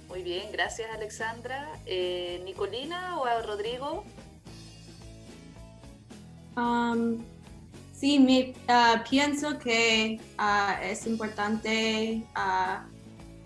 Muy 0.08 0.22
bien, 0.22 0.50
gracias 0.50 0.90
Alexandra. 0.90 1.68
Eh, 1.86 2.40
¿Nicolina 2.44 3.20
o 3.20 3.42
Rodrigo? 3.42 4.04
Um, 6.58 7.22
Sí, 7.98 8.54
ah, 8.68 9.02
pienso 9.10 9.58
que 9.58 10.20
ah, 10.38 10.78
es 10.84 11.04
importante 11.04 12.22
ah, 12.36 12.86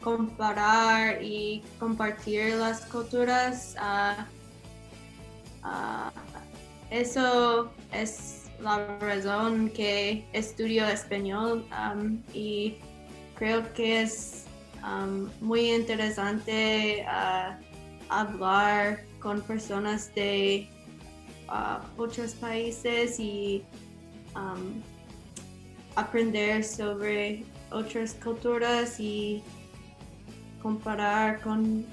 comparar 0.02 1.22
y 1.22 1.62
compartir 1.78 2.56
las 2.56 2.84
culturas. 2.84 3.74
eso 6.90 7.72
es 7.94 8.42
la 8.60 8.98
razón 8.98 9.70
que 9.70 10.26
estudio 10.34 10.86
español 10.86 11.64
y 12.34 12.74
creo 13.36 13.72
que 13.72 14.02
es 14.02 14.44
muy 15.40 15.72
interesante 15.72 17.06
hablar 18.10 19.02
con 19.18 19.40
personas 19.40 20.14
de 20.14 20.68
otros 21.96 22.32
países 22.34 23.18
y 23.18 23.64
aprender 25.94 26.64
sobre 26.64 27.44
otras 27.70 28.14
culturas 28.14 28.98
y 28.98 29.42
comparar 30.62 31.40
con 31.40 31.86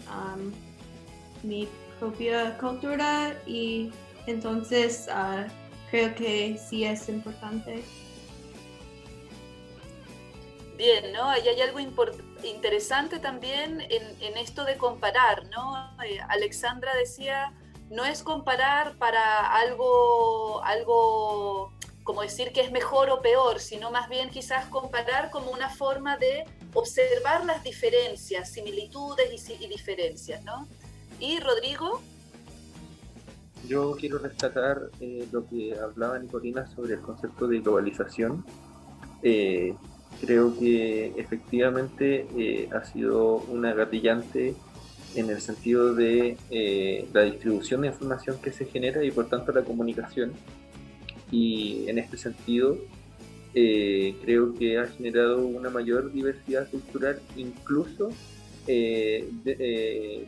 mi 1.43 1.67
propia 1.99 2.57
cultura 2.57 3.35
y 3.45 3.91
entonces 4.27 5.07
ah, 5.11 5.47
creo 5.89 6.13
que 6.15 6.57
sí 6.57 6.85
es 6.85 7.09
importante. 7.09 7.83
Bien, 10.77 11.11
¿no? 11.11 11.29
Ahí 11.29 11.45
hay 11.45 11.59
algo 11.61 11.79
interesante 12.43 13.19
también 13.19 13.81
en, 13.81 14.37
esto 14.37 14.63
de 14.63 14.77
comparar, 14.77 15.45
¿no? 15.47 15.91
Eh, 16.05 16.19
Alexandra 16.29 16.95
decía, 16.95 17.53
no 17.89 18.05
es 18.05 18.23
comparar 18.23 18.97
para 18.97 19.53
algo, 19.53 20.63
algo 20.63 21.73
como 22.03 22.21
decir 22.21 22.51
que 22.51 22.61
es 22.61 22.71
mejor 22.71 23.09
o 23.09 23.21
peor, 23.21 23.59
sino 23.59 23.91
más 23.91 24.09
bien 24.09 24.29
quizás 24.29 24.65
comparar 24.67 25.29
como 25.29 25.51
una 25.51 25.69
forma 25.69 26.17
de 26.17 26.45
observar 26.73 27.45
las 27.45 27.63
diferencias, 27.63 28.51
similitudes 28.51 29.49
y, 29.49 29.67
diferencias, 29.67 30.43
¿no? 30.43 30.67
Y 31.19 31.39
Rodrigo. 31.39 32.01
Yo 33.67 33.95
quiero 33.99 34.17
rescatar 34.19 34.89
eh, 34.99 35.27
lo 35.31 35.45
que 35.45 35.77
hablaba 35.77 36.17
Nicolina 36.17 36.65
sobre 36.67 36.95
el 36.95 37.01
concepto 37.01 37.47
de 37.47 37.59
globalización. 37.59 38.45
Eh, 39.21 39.75
creo 40.21 40.57
que 40.57 41.13
efectivamente 41.17 42.27
eh, 42.37 42.69
ha 42.73 42.83
sido 42.85 43.35
una 43.49 43.73
gatillante 43.73 44.55
en 45.15 45.29
el 45.29 45.41
sentido 45.41 45.93
de 45.93 46.37
la 47.13 47.23
distribución 47.23 47.81
de 47.81 47.87
información 47.87 48.37
que 48.41 48.51
se 48.51 48.65
genera 48.65 49.03
y 49.03 49.11
por 49.11 49.27
tanto 49.29 49.51
la 49.51 49.63
comunicación. 49.63 50.33
Y 51.31 51.87
en 51.87 51.99
este 51.99 52.17
sentido 52.17 52.77
eh, 53.53 54.15
creo 54.21 54.53
que 54.53 54.77
ha 54.77 54.85
generado 54.87 55.45
una 55.45 55.69
mayor 55.71 56.11
diversidad 56.11 56.69
cultural, 56.69 57.19
incluso 57.35 58.09
eh, 58.67 59.27
eh, 59.45 60.27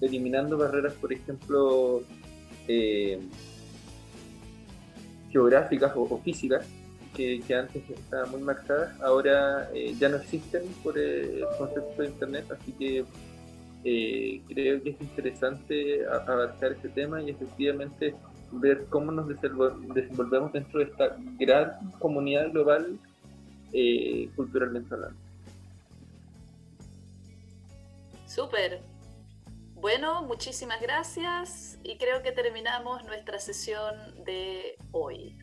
eliminando 0.00 0.56
barreras, 0.56 0.94
por 0.94 1.12
ejemplo, 1.12 2.02
geográficas 5.30 5.92
o, 5.94 6.20
físicas, 6.24 6.66
que, 7.14 7.42
antes 7.54 7.88
estaban 7.88 8.30
muy 8.30 8.40
marcadas, 8.40 8.98
ahora 9.00 9.70
ya 9.98 10.08
no 10.08 10.16
existen 10.16 10.62
por 10.82 10.98
el 10.98 11.44
concepto 11.58 12.02
de 12.02 12.08
Internet, 12.08 12.46
así 12.50 12.72
que 12.72 13.04
creo 13.82 14.82
que 14.82 14.90
es 14.90 15.00
interesante 15.00 16.06
abarcar 16.06 16.72
este 16.72 16.88
tema 16.88 17.22
y 17.22 17.30
efectivamente 17.30 18.14
ver 18.52 18.86
cómo 18.86 19.12
nos 19.12 19.28
desenvolvemos 19.28 20.52
dentro 20.52 20.80
de 20.80 20.86
esta 20.86 21.16
gran 21.38 21.90
comunidad 21.98 22.50
global 22.50 22.98
eh, 23.72 24.30
culturalmente 24.36 24.94
hablando. 24.94 25.18
Súper. 28.26 28.80
Bueno, 29.74 30.22
muchísimas 30.22 30.80
gracias 30.80 31.78
y 31.82 31.98
creo 31.98 32.22
que 32.22 32.32
terminamos 32.32 33.04
nuestra 33.04 33.38
sesión 33.38 33.94
de 34.24 34.76
hoy. 34.92 35.36